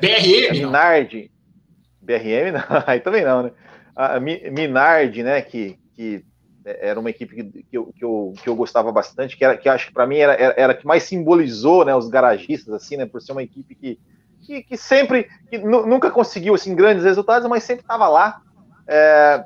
[0.00, 1.30] BRM, Minardi,
[2.00, 3.52] BRM, não, aí também não, né?
[3.94, 6.24] A Minardi, né, que, que
[6.64, 9.68] era uma equipe que, que, eu, que, eu, que eu gostava bastante, que, era, que
[9.68, 13.06] acho que para mim era, era, era que mais simbolizou né, os garagistas, assim, né,
[13.06, 14.00] por ser uma equipe que,
[14.40, 18.40] que, que sempre, que nunca conseguiu assim, grandes resultados, mas sempre estava lá.
[18.86, 19.44] É,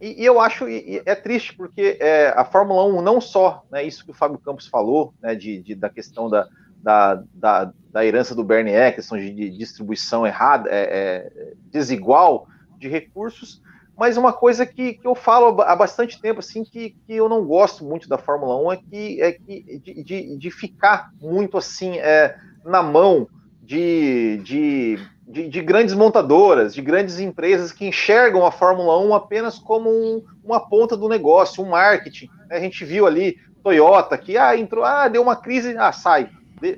[0.00, 3.82] e, e, eu acho, e, é triste, porque é, a Fórmula 1, não só né,
[3.84, 6.48] isso que o Fábio Campos falou, né, de, de da questão da,
[6.82, 12.46] da, da, da, herança do Bernier, questão de, de distribuição errada, é, é, desigual
[12.78, 13.62] de recursos,
[13.96, 17.44] mas uma coisa que, que eu falo há bastante tempo, assim, que, que eu não
[17.44, 21.98] gosto muito da Fórmula 1 é que, é que de, de, de ficar muito assim
[21.98, 23.28] é, na mão
[23.62, 29.58] de, de, de, de, grandes montadoras, de grandes empresas que enxergam a Fórmula 1 apenas
[29.58, 32.28] como um, uma ponta do negócio, um marketing.
[32.50, 36.28] A gente viu ali Toyota que ah, entrou, ah, deu uma crise, ah, sai.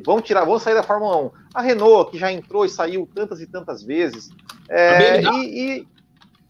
[0.04, 1.30] Vamos tirar, vamos sair da Fórmula 1.
[1.54, 4.30] A Renault, que já entrou e saiu tantas e tantas vezes.
[4.68, 5.88] É, e, e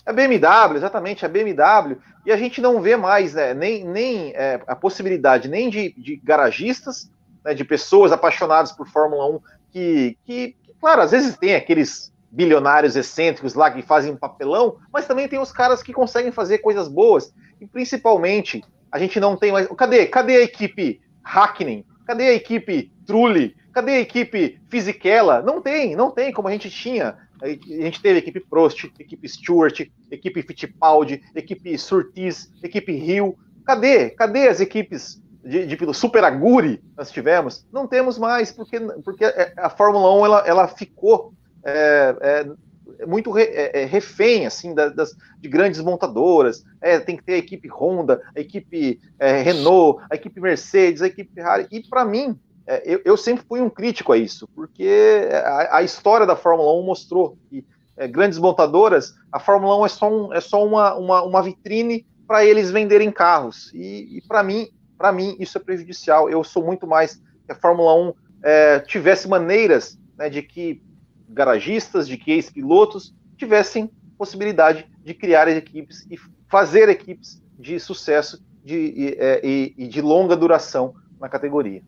[0.05, 4.61] a BMW, exatamente, a BMW, e a gente não vê mais né, nem, nem é,
[4.66, 7.11] a possibilidade nem de, de garagistas,
[7.44, 9.40] né, de pessoas apaixonadas por Fórmula 1,
[9.70, 10.57] que, que,
[10.87, 15.51] claro, às vezes tem aqueles bilionários excêntricos lá que fazem papelão, mas também tem os
[15.51, 18.62] caras que conseguem fazer coisas boas, e principalmente,
[18.93, 19.66] a gente não tem mais.
[19.76, 20.07] Cadê?
[20.07, 21.84] Cadê a equipe Hackney?
[22.07, 23.57] Cadê a equipe Trulli?
[23.72, 25.43] Cadê a equipe Fisichella?
[25.43, 29.80] Não tem, não tem como a gente tinha a gente teve equipe Prost, equipe Stewart,
[30.11, 33.37] equipe Fittipaldi, equipe Surtees, equipe Rio.
[33.66, 34.11] Cadê?
[34.11, 37.66] Cadê as equipes de, de Super Aguri nós tivemos?
[37.72, 39.24] Não temos mais, porque, porque
[39.57, 41.32] a Fórmula 1 ela, ela ficou
[41.64, 46.64] é, é, muito re, é, é refém assim, das, de grandes montadoras.
[46.80, 51.07] É, tem que ter a equipe Honda, a equipe é, Renault, a equipe Mercedes, a
[51.07, 51.66] equipe Ferrari.
[51.70, 55.82] E para mim, é, eu, eu, sempre fui um crítico a isso, porque a, a
[55.82, 57.64] história da Fórmula 1 mostrou que
[57.97, 62.05] é, grandes montadoras, a Fórmula 1 é só, um, é só uma, uma, uma vitrine
[62.26, 63.72] para eles venderem carros.
[63.72, 66.28] E, e para mim, para mim, isso é prejudicial.
[66.28, 70.82] Eu sou muito mais que a Fórmula 1 é, tivesse maneiras né, de que
[71.28, 76.18] garagistas, de que ex-pilotos tivessem possibilidade de criar equipes e
[76.49, 81.82] fazer equipes de sucesso de, e, é, e, e de longa duração na categoria.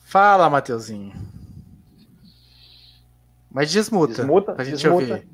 [0.00, 1.12] Fala, Mateuzinho.
[3.50, 4.14] Mas desmuta.
[4.14, 5.14] Desmuta, pra gente desmuta.
[5.14, 5.28] ouvir.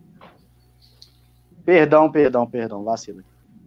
[1.64, 3.22] Perdão, perdão, perdão, vacila.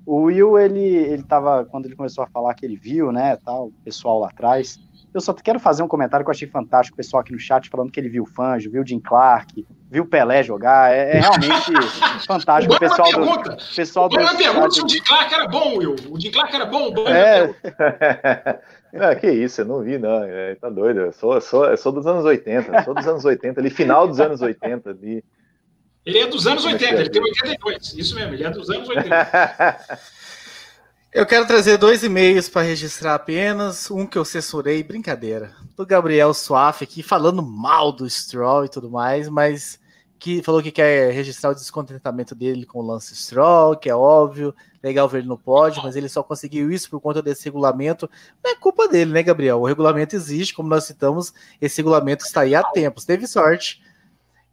[0.05, 3.67] O Will, ele, ele tava, quando ele começou a falar que ele viu, né, tal,
[3.67, 4.79] o pessoal lá atrás,
[5.13, 7.69] eu só quero fazer um comentário que eu achei fantástico, o pessoal aqui no chat
[7.69, 11.17] falando que ele viu o Fanjo, viu o Jim Clark, viu o Pelé jogar, é,
[11.17, 11.71] é realmente
[12.27, 12.75] fantástico.
[12.75, 13.57] O pessoal do...
[13.75, 15.95] Pessoal do pergunta se o Jim Clark era bom, Will.
[16.11, 16.93] O Jim Clark era bom?
[17.07, 18.59] É.
[18.97, 20.23] Ah, que isso, eu não vi, não.
[20.23, 21.01] É, tá doido.
[21.01, 24.21] Eu sou, sou, eu sou dos anos 80, sou dos anos 80, ali, final dos
[24.21, 24.89] anos 80.
[24.89, 25.21] Ali.
[26.05, 27.93] Ele é dos anos 80, ele tem 82.
[27.97, 29.99] Isso mesmo, ele é dos anos 80.
[31.15, 33.89] Eu quero trazer dois e-mails para registrar apenas.
[33.89, 38.91] Um que eu censurei, brincadeira, do Gabriel Suaf aqui, falando mal do Stroll e tudo
[38.91, 39.79] mais, mas
[40.19, 44.53] que falou que quer registrar o descontentamento dele com o Lance Stroll, que é óbvio,
[44.83, 48.09] legal ver ele no pódio, mas ele só conseguiu isso por conta desse regulamento.
[48.43, 49.61] Não é culpa dele, né, Gabriel?
[49.61, 53.05] O regulamento existe, como nós citamos, esse regulamento está aí há tempos.
[53.05, 53.81] Teve sorte.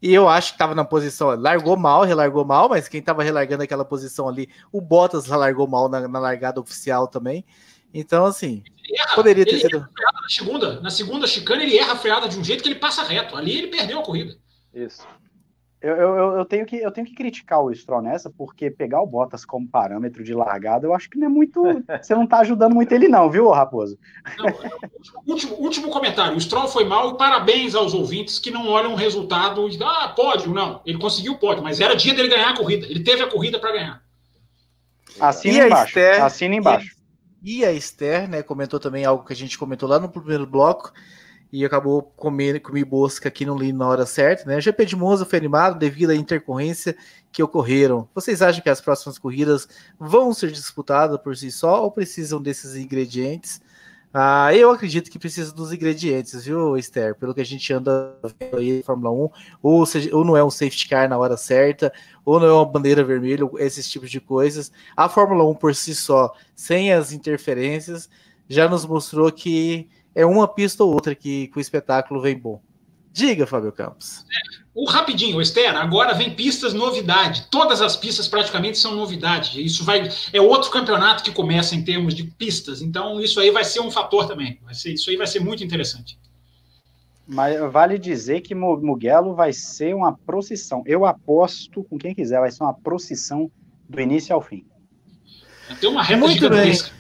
[0.03, 3.63] E eu acho que estava na posição, largou mal, relargou mal, mas quem estava relargando
[3.63, 7.45] aquela posição ali, o Bottas largou mal na, na largada oficial também.
[7.95, 9.77] Então, assim, Erra, poderia ter sido.
[9.77, 12.63] erra a freada na segunda, na segunda chicane, ele erra a freada de um jeito
[12.63, 13.37] que ele passa reto.
[13.37, 14.37] Ali ele perdeu a corrida.
[14.75, 15.07] Isso.
[15.83, 19.07] Eu, eu, eu- tenho que, eu tenho que criticar o Stroll nessa, porque pegar o
[19.07, 21.61] Bottas como parâmetro de largada, eu acho que não é muito.
[22.01, 23.99] Você não tá ajudando muito ele, não, viu, Raposo?
[24.39, 24.47] Não,
[25.27, 26.37] último, último comentário.
[26.37, 30.09] O Stroll foi mal e parabéns aos ouvintes que não olham o resultado e ah,
[30.15, 30.55] pódio.
[30.55, 32.87] Não, ele conseguiu o pódio, mas era dia dele ganhar a corrida.
[32.87, 34.03] Ele teve a corrida para ganhar.
[35.21, 35.87] Assina E a embaixo.
[35.89, 36.97] Esther- Assina embaixo.
[37.43, 40.93] E a Esther, né, comentou também algo que a gente comentou lá no primeiro bloco
[41.53, 44.57] e acabou comendo comi bosca aqui no li na hora certa, né?
[44.57, 46.97] O GP de Monza foi animado devido à intercorrência
[47.31, 48.09] que ocorreram.
[48.15, 49.69] Vocês acham que as próximas corridas
[50.01, 53.61] vão ser disputadas por si só ou precisam desses ingredientes?
[54.15, 57.15] Ah, eu acredito que precisa dos ingredientes, viu, Esther?
[57.15, 59.31] Pelo que a gente anda vendo aí Fórmula 1,
[59.63, 61.93] ou, seja, ou não é um safety car na hora certa,
[62.25, 64.71] ou não é uma bandeira vermelha, esses tipos de coisas.
[64.95, 68.09] A Fórmula 1 por si só, sem as interferências,
[68.49, 72.61] já nos mostrou que é uma pista ou outra que, que o espetáculo vem bom.
[73.13, 74.25] Diga, Fábio Campos.
[74.75, 77.47] O rapidinho, Esther, agora vem pistas novidade.
[77.51, 79.63] Todas as pistas praticamente são novidade.
[79.63, 82.81] Isso vai é outro campeonato que começa em termos de pistas.
[82.81, 84.59] Então isso aí vai ser um fator também.
[84.65, 86.19] Vai ser, isso aí vai ser muito interessante.
[87.27, 90.83] Mas vale dizer que Mu- Mugello vai ser uma procissão.
[90.87, 93.51] Eu aposto com quem quiser, vai ser uma procissão
[93.89, 94.65] do início ao fim.
[95.81, 96.91] Tem uma reta Muito gigantesca,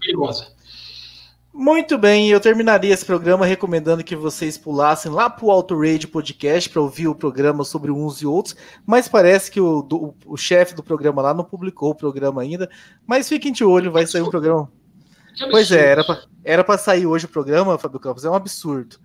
[0.00, 0.52] perigosa.
[1.54, 6.70] Muito bem, eu terminaria esse programa recomendando que vocês pulassem lá pro Auto Raid Podcast
[6.70, 10.74] para ouvir o programa sobre uns e outros, mas parece que o, do- o chefe
[10.74, 12.70] do programa lá não publicou o programa ainda,
[13.06, 14.72] mas fiquem de olho, vai sair um programa.
[15.36, 18.34] Que Pois é, era pra, era pra sair hoje o programa, Fábio Campos, é um
[18.34, 18.96] absurdo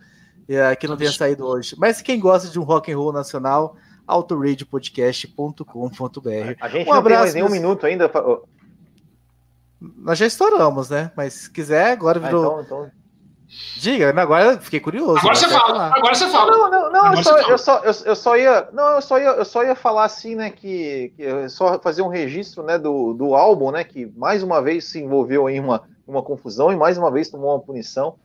[0.48, 1.76] é, que não tenha saído hoje.
[1.78, 3.76] Mas quem gosta de um rock and roll nacional,
[4.08, 6.56] autoradiopodcast.com.br.
[6.62, 8.10] A gente Um não abraço, tem mais nenhum meus- minuto ainda.
[9.80, 11.12] Nós já estouramos, né?
[11.16, 12.62] Mas se quiser, agora ah, virou.
[12.62, 12.92] então, então...
[13.78, 15.20] Diga, agora eu fiquei curioso.
[15.20, 15.68] Agora você fala.
[15.68, 15.94] falar.
[15.96, 16.52] Agora você fala.
[16.52, 18.68] Não, não, não, eu só, eu, só, eu, eu só ia.
[18.74, 20.50] Não, eu só ia, eu só ia falar assim, né?
[20.50, 23.86] Que, que eu só fazer um registro né, do, do álbum, né?
[23.86, 27.52] Que mais uma vez se envolveu em uma, uma confusão e mais uma vez tomou
[27.52, 28.16] uma punição.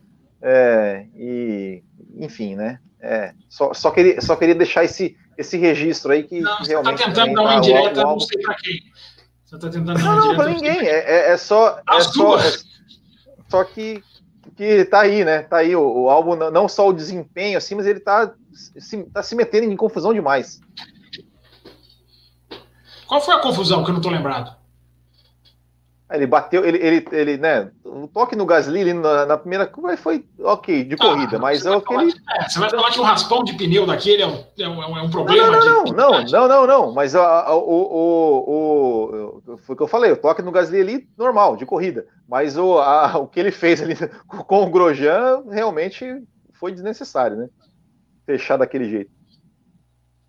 [0.41, 1.81] É, e,
[2.17, 2.79] enfim, né?
[2.99, 6.73] É, só, só, queria, só queria deixar esse, esse registro aí que, Não, que você
[6.73, 7.03] está realmente.
[7.05, 8.79] tentando também dar uma tá- indireta, álbum- não sei para quem.
[9.53, 10.87] Você está tentando dar Não, não, pra sei ninguém.
[10.87, 11.77] É, é, é só.
[11.77, 12.51] É As só, é
[13.47, 14.03] só que,
[14.57, 15.43] que tá aí, né?
[15.43, 18.33] Tá aí o, o álbum, não- só o desempenho, assim, mas ele tá
[18.79, 20.59] se, tá se metendo em confusão demais.
[23.05, 24.55] Qual foi a confusão que eu não estou lembrado?
[26.13, 27.71] Ele bateu, ele, ele, ele, né?
[27.83, 31.65] O toque no Gasly ali na, na primeira curva foi ok, de corrida, Ah, mas
[31.65, 32.13] é o que ele.
[32.39, 34.87] é, você vai falar que um raspão de pneu daquele é um, é um, é
[35.01, 35.93] um Não, problema não, não, de.
[35.93, 40.11] não, não, não, não, mas a- a- o, o, o, foi o que eu falei,
[40.11, 42.05] o toque no Gasly ali, normal, de corrida.
[42.27, 43.95] Mas o, a- o que ele fez ali
[44.27, 46.05] com o Grosjean realmente
[46.53, 47.49] foi desnecessário, né?
[48.25, 49.11] Fechar daquele jeito.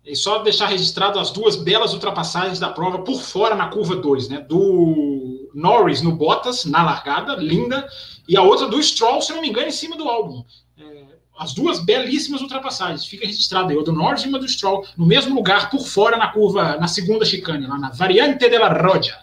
[0.05, 4.29] E só deixar registrado as duas belas ultrapassagens da prova por fora na curva 2,
[4.29, 4.39] né?
[4.39, 7.87] Do Norris no Bottas, na largada, linda,
[8.27, 10.43] e a outra do Stroll, se não me engano, em cima do álbum.
[10.77, 11.05] É,
[11.39, 15.07] as duas belíssimas ultrapassagens, fica registrado aí, uma do Norris e uma do Stroll, no
[15.07, 19.17] mesmo lugar, por fora na curva, na segunda chicane, lá na Variante de la Roja.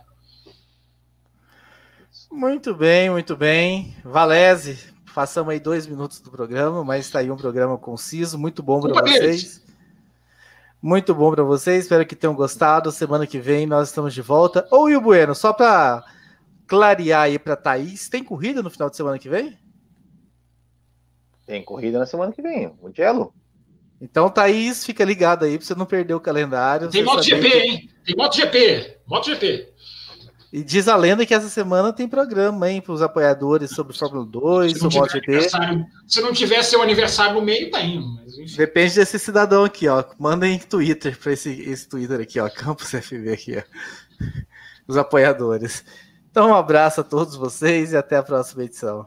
[2.30, 3.94] Muito bem, muito bem.
[4.02, 8.80] Valese, façamos aí dois minutos do programa, mas está aí um programa conciso, muito bom
[8.80, 9.61] para Culpa deles.
[10.82, 12.90] Muito bom para vocês, espero que tenham gostado.
[12.90, 14.66] Semana que vem nós estamos de volta.
[14.70, 16.02] Ô, Will Bueno, só para
[16.66, 19.56] clarear aí para Thaís, tem corrida no final de semana que vem?
[21.46, 23.32] Tem corrida na semana que vem, o Jello.
[24.00, 26.90] Então, Thaís, fica ligado aí para você não perder o calendário.
[26.90, 27.90] Tem MotoGP, que- hein?
[28.04, 28.98] Tem MotoGP.
[29.06, 29.71] MotoGP.
[30.52, 34.26] E diz a lenda que essa semana tem programa, hein, para os apoiadores sobre Fórmula
[34.26, 35.32] 2, Se não, sobre tiver MotoGP.
[35.32, 37.70] aniversário- se não tiver seu aniversário no meio.
[37.70, 38.56] Mas, enfim.
[38.56, 40.04] Depende desse cidadão aqui, ó.
[40.18, 42.50] Mandem Twitter para esse, esse Twitter aqui, ó.
[42.50, 43.62] Campus FB aqui, ó.
[44.86, 45.82] Os apoiadores.
[46.30, 49.06] Então, um abraço a todos vocês e até a próxima edição.